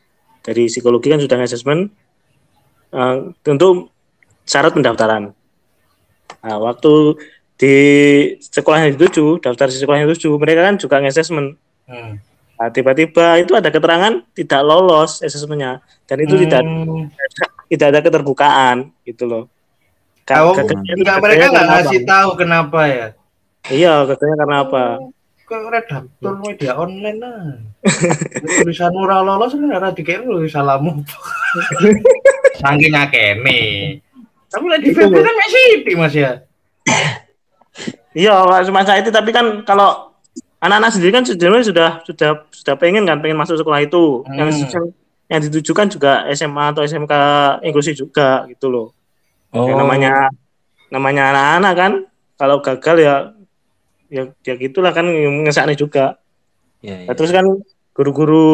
[0.47, 1.91] dari psikologi kan sudah nge-assessment
[2.95, 3.17] eh,
[3.51, 3.91] untuk
[4.47, 5.35] syarat pendaftaran.
[6.47, 7.19] Nah, waktu
[7.57, 7.74] di
[8.38, 11.57] sekolah yang dituju, daftar di sekolah yang dituju, mereka kan juga nge-assessment.
[11.88, 12.12] hmm.
[12.57, 17.12] Nah, tiba-tiba itu ada keterangan tidak lolos assessmentnya dan itu tidak Hmm.
[17.68, 19.44] tidak ada keterbukaan gitu loh.
[20.24, 23.07] Ka- Oh, gagalnya itu enggak mereka nggak ngasih tahu kenapa ya.
[23.68, 24.84] Iya, gagalnya karena apa?
[25.46, 27.40] Kok redaktor media online lah.
[28.40, 31.04] Tulisan ora lolos kan ora dikira tulisan lamu.
[32.57, 33.61] Saking akene.
[34.48, 36.40] Tapi lah di kan masih di Mas ya.
[38.17, 40.17] Iya, Pak, semasa itu tapi kan kalau
[40.57, 44.25] anak-anak sendiri kan sebenarnya sudah sudah sudah pengen kan pengen masuk sekolah itu.
[44.25, 44.41] Hmm.
[44.41, 44.87] Yang yang,
[45.29, 47.12] yang ditujukan juga SMA atau SMK
[47.61, 48.97] inklusif juga gitu loh.
[49.53, 49.69] Oh.
[49.69, 50.12] Yang namanya
[50.89, 51.93] namanya anak-anak kan
[52.41, 53.14] kalau gagal ya
[54.09, 55.05] ya ya gitulah kan
[55.45, 56.17] ngesakne juga.
[56.81, 57.45] Ya, Nah, terus kan
[57.93, 58.49] guru-guru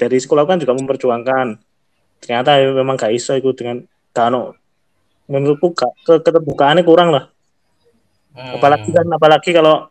[0.00, 1.60] dari sekolah kan juga memperjuangkan.
[2.24, 3.84] Ternyata ya memang gak iso itu dengan
[4.16, 4.56] kano.
[5.28, 7.33] Menurutku ke, keterbukaannya kurang lah.
[8.34, 8.58] Hmm.
[8.58, 9.86] Apalagi kan apalagi kalau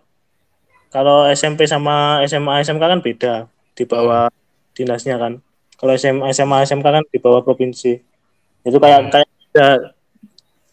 [0.92, 3.34] kalau SMP sama SMA SMK kan beda
[3.74, 4.28] di bawah
[4.76, 5.40] dinasnya kan.
[5.80, 7.98] Kalau SMA SMA SMK kan di bawah provinsi.
[8.64, 9.12] Itu kayak Hmm.
[9.12, 9.68] kayak ada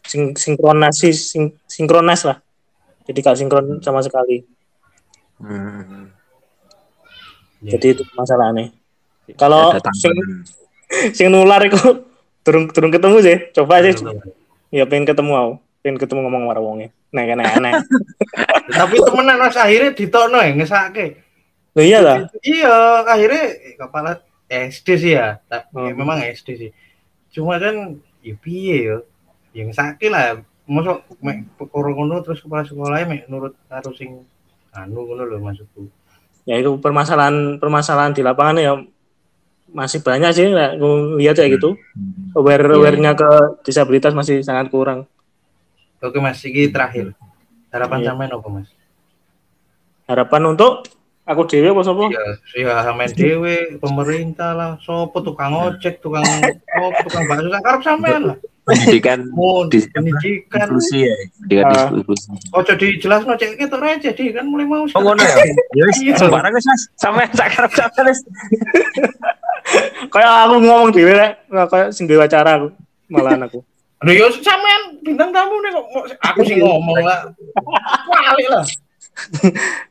[0.05, 2.43] sing, sinkronasi sing, sinkronas lah.
[3.07, 4.43] Jadi gak sinkron sama sekali.
[5.41, 6.11] Hmm.
[7.63, 7.77] Ya.
[7.77, 8.71] Jadi itu masalahnya.
[9.35, 11.11] Kalau Ada sing, tambahan.
[11.15, 11.79] sing nular itu
[12.45, 13.37] turun turun ketemu sih.
[13.55, 13.95] Coba sih.
[14.71, 15.53] Ya pengen ketemu aku.
[15.81, 16.93] Pengen ketemu ngomong karo wonge.
[17.11, 17.73] Nah, kan aneh.
[18.69, 21.07] Tapi temenan Mas akhirnya ditokno ya ngesake.
[21.73, 22.19] Loh iya lah.
[22.43, 22.75] Iya,
[23.07, 23.45] akhirnya
[23.79, 24.11] kepala
[24.47, 25.41] SD sih ya.
[25.49, 25.97] Ya, Hmm.
[25.97, 26.71] memang SD sih.
[27.31, 28.97] Cuma kan ya piye ya.
[29.57, 30.45] Yang sakit lah.
[30.71, 34.23] Masuk mek perkara ngono terus kepala sekolahnya mek nurut karo sing
[34.71, 35.89] anu ngono lho maksudku.
[36.47, 38.79] Ya itu permasalahan permasalahan di lapangan ya
[39.71, 40.47] masih banyak sih
[41.19, 41.75] lihat kayak gitu.
[42.35, 43.31] Aware Iya, awarenya ke
[43.63, 45.07] disabilitas masih sangat kurang.
[46.01, 47.13] Oke Mas, iki terakhir.
[47.69, 48.07] Harapan Iya.
[48.11, 48.69] sampean apa Mas?
[50.05, 50.89] Harapan untuk
[51.23, 52.05] aku dewe apa sapa?
[52.09, 52.23] Ya,
[52.57, 58.23] ya sampean dhewe, pemerintah lah, sopo tukang ojek, tukang oh, tukang bakso sak karep sampean
[58.27, 58.39] lah.
[58.61, 60.03] Pendidikan pendidikan.
[60.69, 61.15] inklusi ya.
[61.43, 61.89] Pendidikan Ah.
[61.91, 62.29] inklusi.
[62.51, 64.85] Ojo dijelasno cek ketok receh di kan mulai mau.
[64.87, 65.37] Oh ngono ya.
[65.79, 66.15] Ya wis Iya.
[66.17, 66.83] sembarang wis Mas.
[66.95, 68.21] Sampe sakarep sampe wis.
[70.13, 72.69] Kayak aku ngomong dewe rek, kayak sing dewe acara aku.
[73.07, 73.63] Malahan aku.
[74.01, 75.85] Lho yo sampean bintang tamu nih kok
[76.25, 77.29] aku sih ngomong lah.
[78.09, 78.65] Wali lah.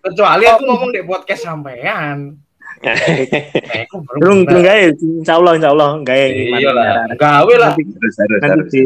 [0.01, 2.34] Kecuali aku ngomong di podcast sampean.
[4.24, 6.26] Belum belum gawe, insyaallah insyaallah gawe.
[6.32, 7.12] Iya lah.
[7.14, 7.76] Gawe lah.
[7.76, 8.72] Nanti Harus harus nanti harus.
[8.72, 8.80] di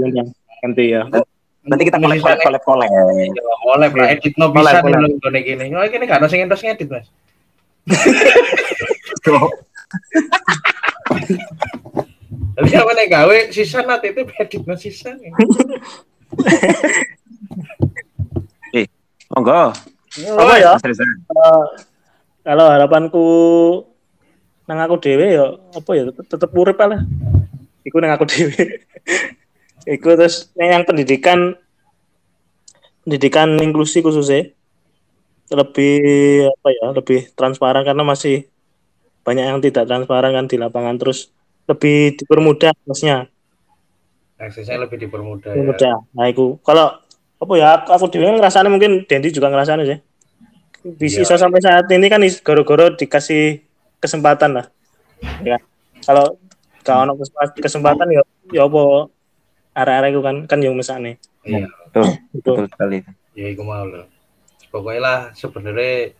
[0.65, 1.01] nanti ya.
[1.63, 2.89] Nanti kita collab collab collab.
[2.91, 3.03] Ya,
[3.63, 5.07] boleh lah edit no bisa boleh.
[5.07, 5.71] dulu gini gini.
[5.77, 7.07] Oh, ini kan sing endos ngedit, Mas.
[12.63, 15.11] Tapi apa nih gawe sisa nanti itu edit no sisa.
[19.35, 19.75] Monggo.
[20.39, 20.79] Apa ya?
[20.79, 21.03] Reza.
[21.03, 21.65] Eh,
[22.47, 23.27] kalau harapanku
[24.63, 27.03] nang aku dewe ya apa ya tetep, tetep urip lah.
[27.83, 28.55] Iku nang aku dewe.
[29.99, 31.59] Iku terus yang yang pendidikan
[33.03, 34.55] pendidikan inklusi khususnya
[35.51, 35.99] lebih
[36.47, 38.47] apa ya lebih transparan karena masih
[39.27, 41.35] banyak yang tidak transparan kan di lapangan terus
[41.65, 43.27] lebih dipermudah aksesnya.
[44.37, 45.57] Aksesnya lebih dipermudah ya.
[45.59, 45.95] dipermudah.
[46.15, 46.99] Nah itu kalau
[47.39, 49.99] apa ya aku, aku dewe ngerasane mungkin Dendi juga ngerasane sih.
[50.83, 51.39] Bisa Iya.
[51.39, 53.63] sampai saat ini kan goro-goro dikasih
[54.03, 54.65] kesempatan lah.
[55.39, 55.55] Ya
[56.03, 56.35] kalau
[56.83, 59.07] kalau ono kesempatan- kesempatan ya ya apa
[59.73, 61.15] arah-arah itu kan kan yang mesane
[61.47, 61.63] iya.
[61.89, 62.03] Betul,
[62.35, 62.97] itu betul sekali.
[63.33, 64.03] ya iku mau loh
[64.67, 66.11] pokoknya lah sebenarnya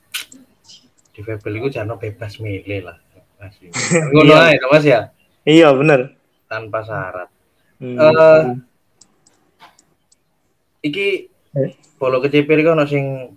[1.14, 2.98] di Febel itu jangan bebas milih lah
[3.38, 3.60] Mas.
[4.16, 5.12] ngono ae to, mas ya
[5.44, 6.14] iya bener
[6.46, 7.30] tanpa syarat
[7.78, 7.98] Hmm.
[8.00, 8.42] Eh,
[10.82, 11.70] iki Eh.
[11.96, 13.36] bolo kecepir kan ono sing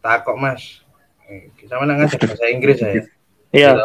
[0.00, 0.80] takok mas
[1.28, 3.04] Eh, sama nang ngajar bahasa Inggris ya
[3.52, 3.70] iya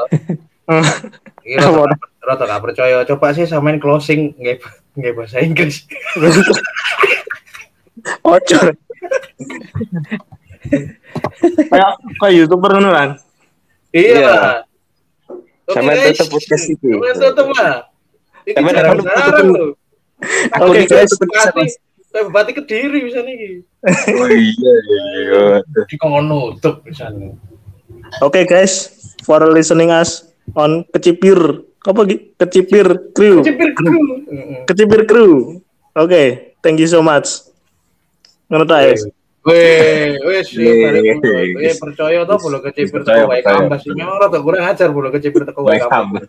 [0.65, 1.93] rada
[2.25, 3.05] rada gak percaya.
[3.05, 4.63] Coba sih samain closing nggak
[4.95, 5.85] nggak bahasa Inggris.
[8.25, 8.57] ojo
[11.69, 13.21] kayak kayak youtuber kan
[13.93, 14.64] Iya.
[15.65, 16.17] Guys.
[16.17, 16.89] tutup podcast iki.
[16.93, 17.73] Samain tutup lah.
[18.45, 19.69] Tutup- jarang loh.
[20.55, 21.11] Aku Oke, iki guys.
[22.15, 23.59] kayak bupati kediri bisa nih.
[24.17, 25.43] Oh iya, iya.
[25.85, 27.35] Di kok nutup misalnya.
[28.23, 28.93] Oke guys,
[29.27, 30.23] for listening us
[30.55, 31.37] on kecipir
[31.85, 32.01] apa
[32.39, 33.91] kecipir crew, kru.
[34.31, 34.63] Heeh.
[34.65, 35.59] kecipir crew.
[35.93, 37.45] Oke, thank you so much.
[38.49, 39.05] Ngono ta guys.
[39.45, 41.13] Weh, wes Weh.
[41.53, 43.85] Weh, percaya toh bolo kecipir teko wae kambas.
[43.85, 46.25] Memang rada kurang ajar bolo kecipir teko wae kambas.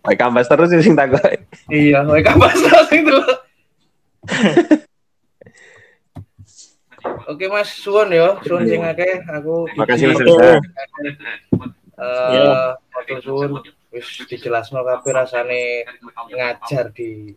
[0.00, 1.20] Wae kambas terus sing takok.
[1.68, 2.56] Iya, wae kambas
[2.88, 3.28] sing dulu.
[7.28, 10.20] Oke Mas, suwun ya, suwun sing akeh aku Makasih Mas.
[10.24, 10.56] Reza.
[12.00, 13.60] Eh, suwun
[13.92, 15.84] wis dijelasno kabeh rasane
[16.32, 17.36] ngajar di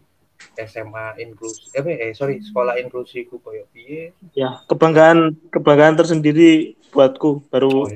[0.53, 4.13] SMA inklusi eh, eh sorry sekolah inklusi ku koyo piye?
[4.37, 7.49] Ya, kebanggaan kebanggaan tersendiri buatku.
[7.49, 7.89] Baru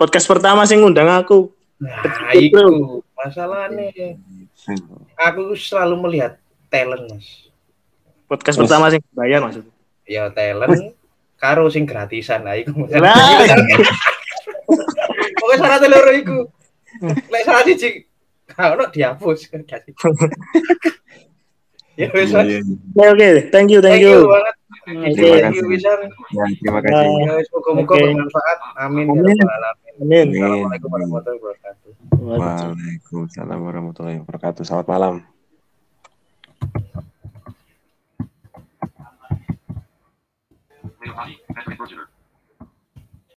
[0.00, 1.52] podcast pertama sing ngundang aku.
[1.80, 2.40] nah Betul.
[2.40, 2.64] itu
[3.16, 3.88] masalahnya.
[5.16, 6.36] Aku selalu melihat
[6.68, 7.48] talent mas.
[8.28, 8.68] Podcast Terus.
[8.68, 9.72] pertama sing bayar maksudnya.
[10.08, 10.94] ya talent.
[11.40, 12.84] Karo sing gratisan lah iku.
[15.40, 16.38] Pokoknya syaratnya loro iku.
[17.32, 18.04] Lek syarat siji
[18.50, 19.48] kalau dihapus.
[19.48, 19.62] kan
[22.00, 22.46] ya wis Mas.
[22.48, 22.76] Iya, iya.
[22.96, 24.30] Oke, oke, thank you, thank thank you you.
[24.32, 25.90] banget Oke, thank you bisa
[26.32, 27.08] Ya, terima kasih.
[27.20, 27.32] ya
[27.76, 28.00] Oke.
[28.00, 29.20] bermanfaat amin ya
[30.00, 30.26] Amin.
[30.26, 30.26] amin.
[30.32, 31.90] Assalamualaikum warahmatullahi wabarakatuh
[32.20, 34.62] Waalaikumsalam warahmatullahi wabarakatuh.
[34.64, 35.14] Selamat malam.
[41.00, 42.09] Network Consider.